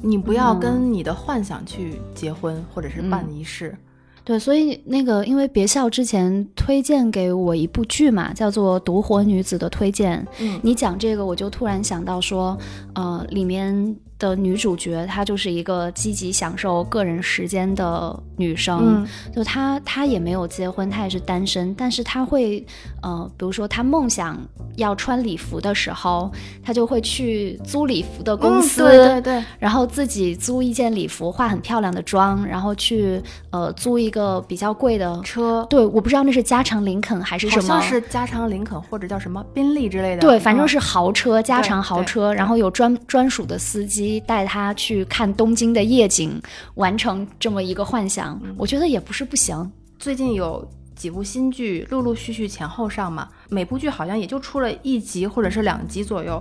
[0.00, 3.76] 你不要嗯跟你的幻想去结婚或者是办嗯仪式。
[4.22, 10.24] 对，所以那个，因为别笑之前推荐给我一部剧嘛，叫做《独活女子》的推荐。
[10.38, 12.56] 嗯你讲这个，我就突然想到说，
[12.94, 18.78] 呃，里面的女主角，她就是一个积极享受个人时间的女生。
[18.82, 22.64] 嗯就她，她也没有结婚，她也是单身，但是她会，
[23.02, 24.38] 呃，比如说她梦想
[24.76, 26.30] 要穿礼服的时候，
[26.64, 35.20] 她就会去租礼服的公司，嗯对对对，然后自己租一件礼服，化很漂亮的妆，然后去呃租一个比较贵的。
[35.24, 40.20] 车对，我不知道那是加长林肯还是什么，好像是加长林肯或者叫什么宾利之类的。
[40.20, 46.40] 对，反正嗯是豪车，加长豪车，然后有专专属的司机带他去看东京的夜景，
[46.74, 49.72] 完成这么一个幻想，嗯我觉得也不是不行。
[49.98, 50.64] 最近有
[50.94, 56.40] 几部新剧陆陆续续前后上嘛，每部剧好像也就出了一集或者是两集左右。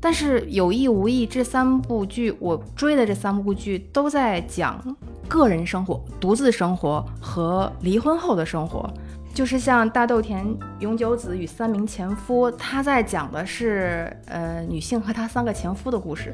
[0.00, 4.78] 但是有意无意，这三部剧我追的这三部剧都在讲
[5.26, 8.92] 个人生活、独自生活和离婚后的生活。
[9.34, 10.46] 就是像大豆田
[10.78, 16.32] 永久子与三名前夫，他在讲的是呃女性和她三个前夫的故事。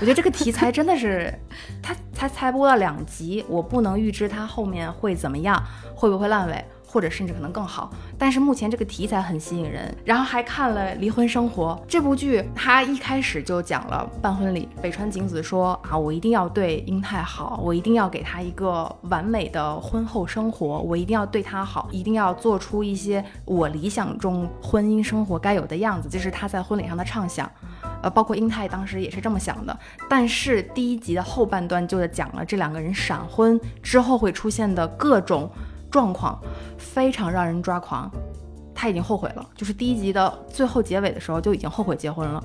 [0.00, 1.32] 我觉得这个题材真的是，
[1.82, 5.60] 他才才播了两集，我不能预知他后面会怎么样，
[5.94, 6.62] 会不会烂尾，
[6.92, 7.90] 或者甚至可能更好。
[8.18, 27.50] 但是目前这个题材很吸引人，然后还看了《离婚生活》这部剧，他一开始就讲了办婚礼，北川景子说啊，我一定要对英泰好，我一定要给他一个完美的婚后生活，我一定要对他好，一定要做出一些我理想中婚姻生活该有的样子，这是他在婚礼上的畅想。
[28.02, 29.78] 呃，包括英泰当时也是这么想的，
[30.10, 35.48] 但是第一集的后半段就讲了这两个人闪婚之后会出现的各种
[35.92, 36.36] 状况，
[36.76, 38.10] 非常让人抓狂。
[38.74, 42.42] 他已经后悔了，就是第一集的最后结尾的时候就已经后悔结婚了。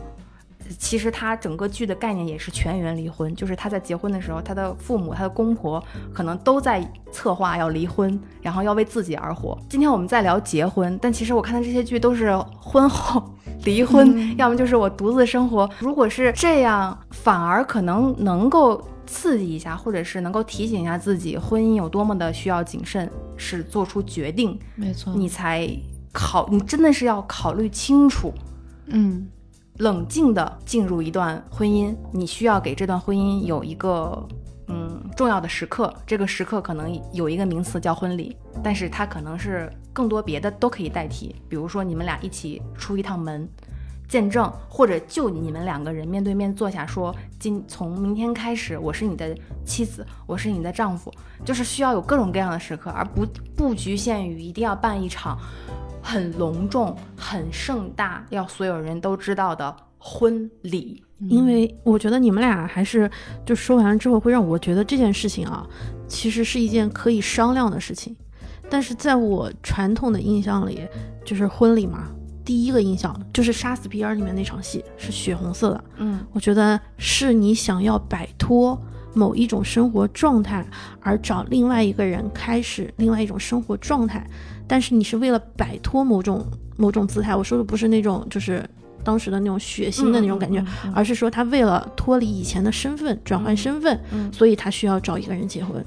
[0.77, 5.81] 其实他整个剧的概念也是全员离婚，就是他在结婚的时候，他的父母、他的公婆
[6.13, 9.57] 可能都在策划要离婚，然后要为自己而活。
[9.69, 13.23] 今天我们在聊结婚，但其实我看的这些剧都是婚后
[13.63, 15.67] 离婚，要么就是我独自生活。
[15.79, 25.67] 如果是这样，反而可能能够刺激一下，或者是能够提醒一下自己，婚姻有多么的需要谨慎，是做出决定，没错你才
[26.13, 28.33] 考，你真的是要考虑清楚。
[28.87, 29.27] 嗯
[29.77, 34.27] 冷静的进入一段婚姻，你需要给这段婚姻有一个
[34.67, 43.47] 嗯重要的时刻，这个时刻可能有一个名词叫婚礼，但是它可能是更多别的都可以代替，比如说你们俩一起出一趟门。
[44.07, 49.35] 见证，或者就你们两个人面对面坐下说，今从明天开始，我是你的
[49.65, 51.11] 妻子，我是你的丈夫，
[51.43, 53.25] 就是需要有各种各样的时刻，而不
[53.55, 55.37] 不局限于一定要办一场
[56.01, 61.03] 很隆重、很盛大，要所有人都知道的婚礼。
[61.29, 63.09] 因为我觉得你们俩还是
[63.43, 65.65] 就说完了之后，会让我觉得这件事情啊，
[66.07, 68.15] 其实是一件可以商量的事情。
[68.69, 70.81] 但是在我传统的印象里，
[71.25, 72.07] 就是婚礼嘛，
[72.47, 75.83] 第一个印象就是《杀死比尔》里面那场戏是血红色的。
[75.97, 78.81] 嗯我觉得是你想要摆脱
[79.13, 80.65] 某一种生活状态，
[81.01, 84.25] 而找另外一个人开始另外一种生活状态，
[84.65, 86.45] 但是你是为了摆脱某种
[86.77, 87.35] 某种姿态。
[87.35, 88.63] 我说的不是那种就是
[89.03, 95.83] 当时的那种血腥的那种感觉，嗯而是说他为了脱离以前的身份，转换身份，嗯所以他需要找一个人结婚。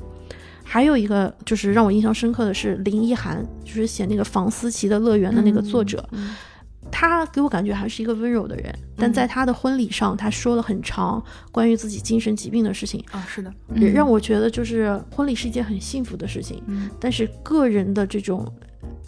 [0.63, 6.37] 还有一个就是让我印象深刻的是林一涵，就是写那个房思琪的乐园的那个作者，嗯
[6.91, 16.91] 他给我感觉还是一个温柔的人，但在他的婚礼上，他说了很长关于自己精神疾病的事情，啊，是的，嗯让我觉得就是婚礼是一件很幸福的事情，嗯。
[16.99, 18.47] 但是个人的这种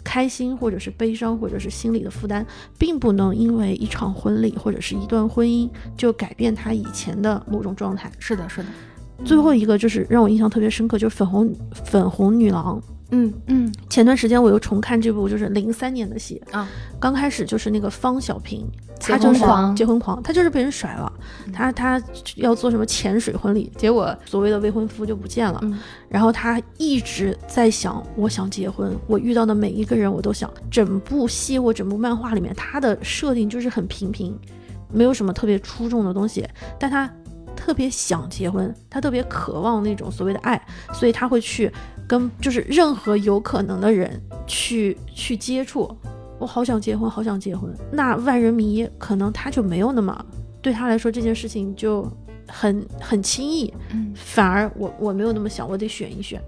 [0.03, 2.45] 开心或者是悲伤或者是心理的负担，
[2.77, 8.11] 并不能因为一场婚礼或者是一段婚姻就改变他以前的某种状态。
[8.19, 8.69] 是的，是的，
[9.23, 11.53] 最后一个就是让我印象特别深刻，就是粉红
[11.85, 12.81] 粉红女郎。
[13.13, 13.33] 嗯。
[13.47, 13.73] 嗯。
[13.89, 16.67] 前段时间我又重看这部就是零三年的戏啊，
[16.99, 18.67] 刚开始就是那个方小平，
[18.99, 19.41] 他就是
[19.75, 21.11] 结婚狂，他就是被人甩了，
[21.53, 22.01] 他他
[22.35, 25.79] 要做什么潜水婚礼，结果所谓的未婚夫就不见了，嗯。
[26.09, 30.51] 然后他一直在想，我想结婚，我遇到的每一个人我都想。
[30.71, 34.35] 整部戏或整部漫画里面，他的设定就是很平平，
[34.91, 36.47] 没有什么特别出众的东西，
[36.79, 37.09] 但他
[37.63, 40.61] 特别想结婚，他特别渴望那种所谓的爱，
[40.93, 41.71] 所以他会去
[42.05, 45.89] 跟就是任何有可能的人去去接触。
[46.39, 47.73] 我好想结婚，好想结婚。
[47.89, 50.25] 那万人迷可能他就没有那么
[50.61, 52.05] 对他来说这件事情就
[52.49, 56.41] 很很轻易，嗯反而我我没有那么想，我得选一选。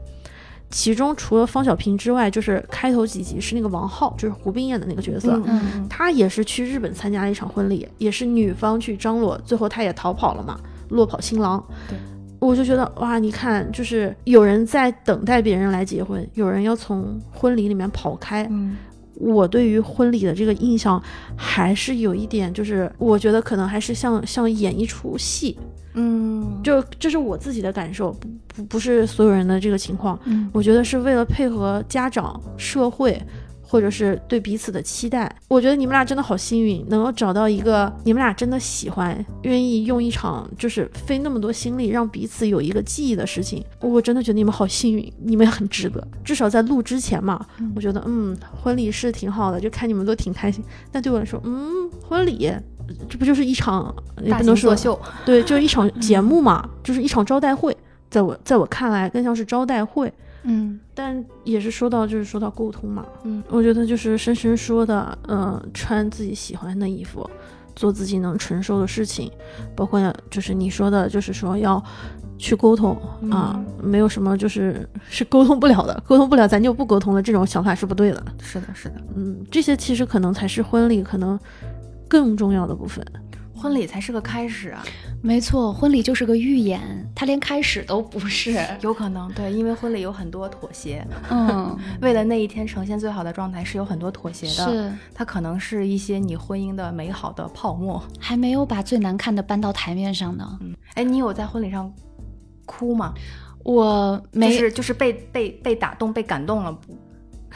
[0.70, 10.60] 其中除了方小平之外，就是开头几集是那个王浩，就是胡兵演的那个角色，嗯嗯嗯他也是去日本参加了一场婚礼，也是女方去张罗，最后他也逃跑了嘛，
[10.90, 11.64] 落跑新郎。
[11.88, 11.98] 对，
[12.40, 18.48] 我就觉得哇，你看，就是有人在等待别人来结婚，有人要从婚礼里面跑开。
[18.50, 18.76] 嗯
[19.18, 21.02] 我对于婚礼的这个印象
[21.38, 25.58] 还是有一点，就是我觉得可能还是像像演一出戏，
[25.94, 30.20] 嗯，就这是我自己的感受，不不不是所有人的这个情况。
[30.26, 33.18] 嗯我觉得是为了配合家长、社会，
[33.76, 35.30] 或者是对彼此的期待。
[35.50, 43.62] 我觉得你们俩真的好幸运，能够找到一个你们俩真的喜欢、愿意用一场就是费那么多心力让彼此有一个记忆的事情。
[43.82, 46.02] 我真的觉得你们好幸运，你们很值得。
[46.24, 47.46] 至少在录之前嘛，
[47.76, 48.34] 我觉得嗯，
[48.64, 50.64] 婚礼是挺好的，就看你们都挺开心。
[50.90, 52.50] 但对我来说，嗯，婚礼。
[53.10, 53.94] 这不就是一场
[54.24, 57.76] 也大不能说秀，对，就是一场节目嘛，就是一场招待会。
[58.12, 60.14] 在我在我看来，更像是招待会。
[60.46, 60.80] 嗯。
[60.94, 67.30] 但也是说到，就是说到沟通嘛，嗯，我觉得就是深深说的，嗯、穿自己喜欢的衣服，
[67.76, 69.30] 做自己能承受的事情，
[69.76, 71.84] 包括就是你说的，就是说要
[72.38, 72.98] 去沟通
[73.32, 78.24] 啊，没有什么就是是沟通不了的， 沟通不了咱就不沟通了，这种想法是不对的。
[78.42, 81.40] 是的，是的，嗯，这些其实可能才是婚礼可能
[82.08, 83.06] 更重要的部分。
[83.56, 84.84] 婚礼才是个开始啊，
[85.22, 86.82] 没错，婚礼就是个预演，
[87.16, 88.56] 它连开始都不是。
[88.82, 98.04] 有可能对，因为婚礼有很多妥协，嗯， 为了那一天呈现最好的状态是有很多妥协的，是它可能是一些你婚姻的美好的泡沫。
[98.20, 100.58] 还没有把最难看的搬到台面上呢。
[100.62, 101.92] 嗯，哎，你有在婚礼上
[102.66, 103.14] 哭吗？
[103.64, 106.96] 我没、就是就是被被被打动、被感动了不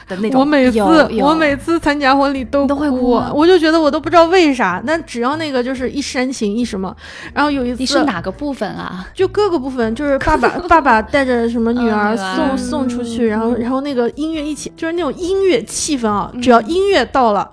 [0.09, 0.41] 的那种。
[0.41, 0.79] 我每次
[1.21, 4.83] 我每次参加婚礼都都会哭我就觉得我都不知道为啥。
[4.85, 6.93] 但只要那个就是一煽情一什么，
[7.33, 9.07] 然后有一次你是哪个部分啊？
[9.13, 17.49] 就各个部分，就是爸爸爸爸带着什么女儿送、送出去，然后然后那个音乐一起，就是那种音乐气氛啊，只要音乐到了，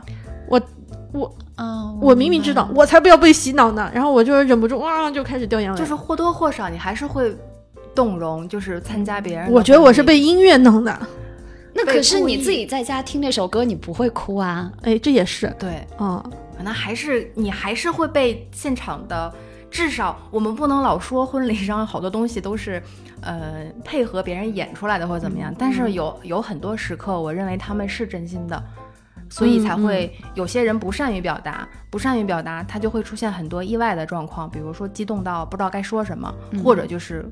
[0.48, 0.60] 我
[1.12, 5.78] 我嗯，我明明知道，我才不要被洗脑呢，然后我就忍不住哇就开始掉眼泪。
[5.78, 7.34] 就是或多或少你还是会
[7.94, 11.06] 动容，就是参加别人我觉得我是被音乐弄的，那
[11.86, 14.70] 可是你自己在家听那首歌，你不会哭啊？
[14.82, 16.22] 哎，这也是，对，嗯，
[16.56, 19.32] 可能还是你还是会被现场的，
[19.70, 22.82] 至少我们不能老说婚礼上好多东西都是，
[23.20, 28.62] 呃，配合别人演出来的或者怎么样，但是有有很多时刻，我认为他们是真心的。
[29.28, 36.32] 所以才会有些人不善于表达，不善于表达，他就会出现很多意外的状况，比如说激动到不知道该说什么，
[36.62, 37.28] 或者就是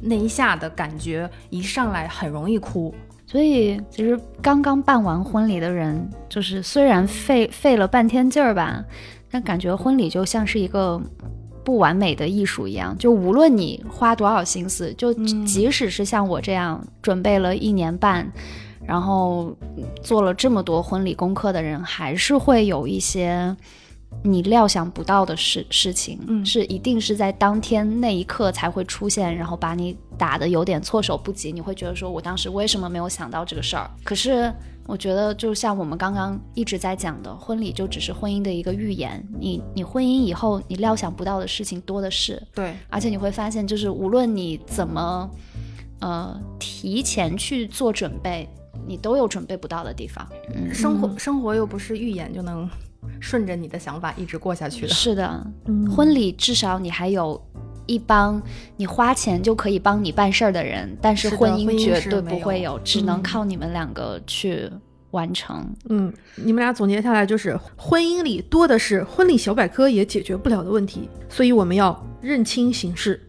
[0.00, 2.94] 那一下的感觉一上来很容易哭。
[3.32, 8.84] 所以其实刚刚办完婚礼的人，就是虽然费费了半天劲儿吧，
[9.30, 11.00] 但感觉婚礼就像是一个
[11.64, 12.94] 不完美的艺术一样。
[12.98, 18.30] 就无论你花多少心思，就嗯即使是像我这样准备了一年半，
[18.86, 23.56] 然后嗯做了这么多婚礼功课的人，还是会有一些。
[24.22, 31.50] 你料想不到的事事情，嗯是一定是在当天那一刻才会出现，然后把你打的有点措手不及。
[31.50, 33.90] 你会觉得说，我当时为什么没有想到这个事儿？
[34.04, 34.52] 可是
[34.86, 39.24] 我觉得，就像我们刚刚一直在讲的，婚礼就只是婚姻的一个预言。
[39.38, 45.30] 你你婚姻以后，你料想不到的事情多的是，对，而且你会发现，就是无论你怎么
[46.00, 48.48] 呃提前去做准备，
[48.86, 50.28] 你都有准备不到的地方。
[50.54, 52.68] 嗯，生活生活又不是预言就能
[53.20, 54.88] 顺着你的想法一直过下去的。
[54.88, 57.40] 是的，嗯婚礼至少你还有
[57.86, 58.40] 一帮
[58.76, 64.70] 你花钱就可以帮你办事儿的人，但是婚姻绝对不会有，只能嗯靠你们两个去
[65.10, 65.74] 完成。
[65.88, 73.20] 嗯，你们俩总结下来就是，婚姻里多的是婚礼小百科也解决不了的问题，所以我们要认清形势，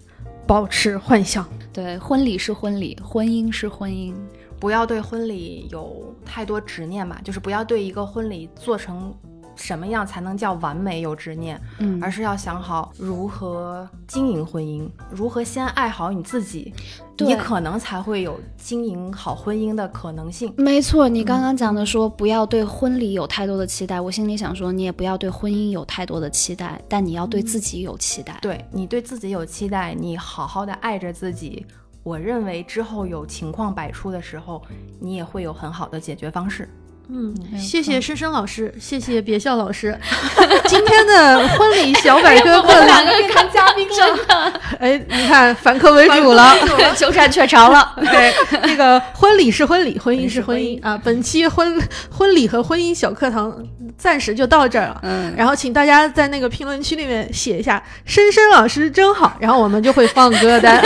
[0.48, 1.48] 保持幻想。
[1.74, 4.14] 对，婚礼是婚礼，婚姻是婚姻。
[4.60, 9.14] 不要对婚礼有太多执念嘛，就是不要对一个婚礼做成
[9.56, 16.74] 什么样才能叫完美有执念，嗯而是要想好如何经营婚姻，如何先爱好你自己，
[17.20, 20.54] 你可能才会有经营好婚姻的可能性。
[20.58, 28.38] 没错，你刚刚讲的说不要对婚礼有太多的期待，我心里想说你也不要对婚姻有太多的期待，但你要对自己有期待。
[28.42, 31.66] 对你对自己有期待，你好好的爱着自己，
[32.04, 34.62] 我认为之后有情况百出的时候，
[35.00, 36.68] 你也会有很好的解决方式。
[37.10, 39.98] 嗯，谢谢深深老师， 谢谢别笑老师。
[40.66, 46.56] 今天的婚礼小百科 课两个堂，看嘉宾真的哎，你看反客为主了。
[46.96, 47.94] 鸠占鹊巢了。
[47.98, 51.00] 对，那个婚礼是婚礼，婚姻是是婚婚姻啊。
[51.04, 53.54] 本期婚婚礼和婚姻小课堂
[53.98, 55.00] 暂时就到这儿了。
[55.04, 60.82] 嗯，然后请大家在那个评论区里面写一下“深深老师真好”，然后我们就会放歌单。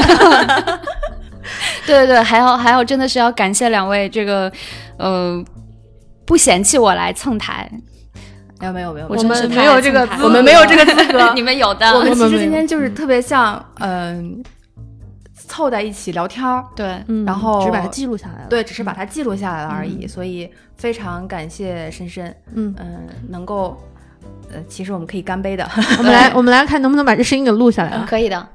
[1.86, 4.52] 对对对，还有还有，真的是要感谢两位这个，
[4.98, 5.42] 呃，
[6.28, 7.68] 不嫌弃我来蹭台，
[8.60, 11.90] 没有没有没有，我们没有这个我们没有这个资格 你们有的。
[11.94, 14.44] 我们其实今天就是特别像，嗯、
[15.48, 16.64] 凑在一起聊天儿。
[16.76, 18.48] 对，嗯，然后只把它记录下来了。
[18.50, 23.82] 对，只是把它记录下来了而已，所以非常感谢深深，嗯，嗯，能够，
[24.52, 25.66] 呃，其实我们可以干杯的，
[25.98, 28.06] 我们来我们来看能不能把这声音给录下来啊。
[28.10, 28.48] 可以的。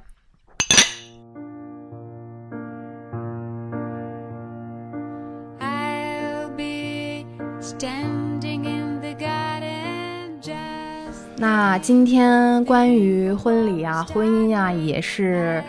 [11.42, 15.60] 那今天关于婚礼啊、婚姻啊，也是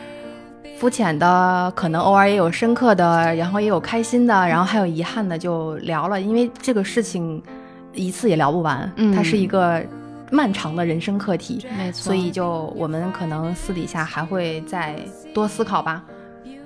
[0.78, 6.22] 肤浅的，可能偶尔也有深刻的，然后也有开心的，然后还有遗憾的，就聊了。
[6.22, 7.42] 因为这个事情
[7.92, 9.84] 一次也聊不完，嗯它是一个
[10.30, 14.96] 漫长的人生课题，没错，所以就我们可能私底下还会再
[15.34, 16.04] 多思考吧。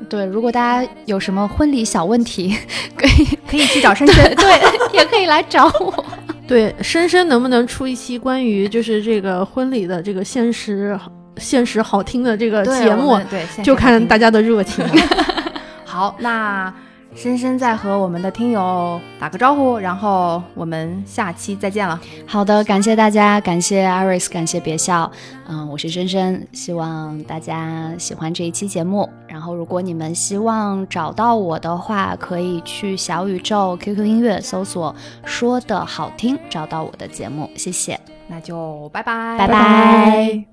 [0.09, 2.57] 对，如果大家有什么婚礼小问题，
[2.97, 4.59] 可以可以去找深深，对，
[4.91, 6.05] 也可以来找我。
[6.48, 10.98] 对，深深能不能出一期关于就是这个婚礼的这个现实
[11.38, 14.86] 现实好听的这个节目对，就看大家的热情。
[15.86, 16.74] 好，那
[17.18, 21.99] 深深在和我们的听友打个招呼，然后我们下期再见了。
[22.27, 25.11] 好的，感谢大家，感谢 Iris，感谢别笑。
[25.48, 29.10] 嗯，我是深深，希望大家喜欢这一期节目。
[29.27, 34.95] 然后，如果你们希望找到我的话，可以去小宇宙、QQ 音乐搜索
[35.26, 37.49] “说的好听”，找到我的节目。
[37.56, 37.99] 谢谢。
[38.27, 40.45] 那就拜拜，拜拜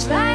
[0.00, 0.29] Slide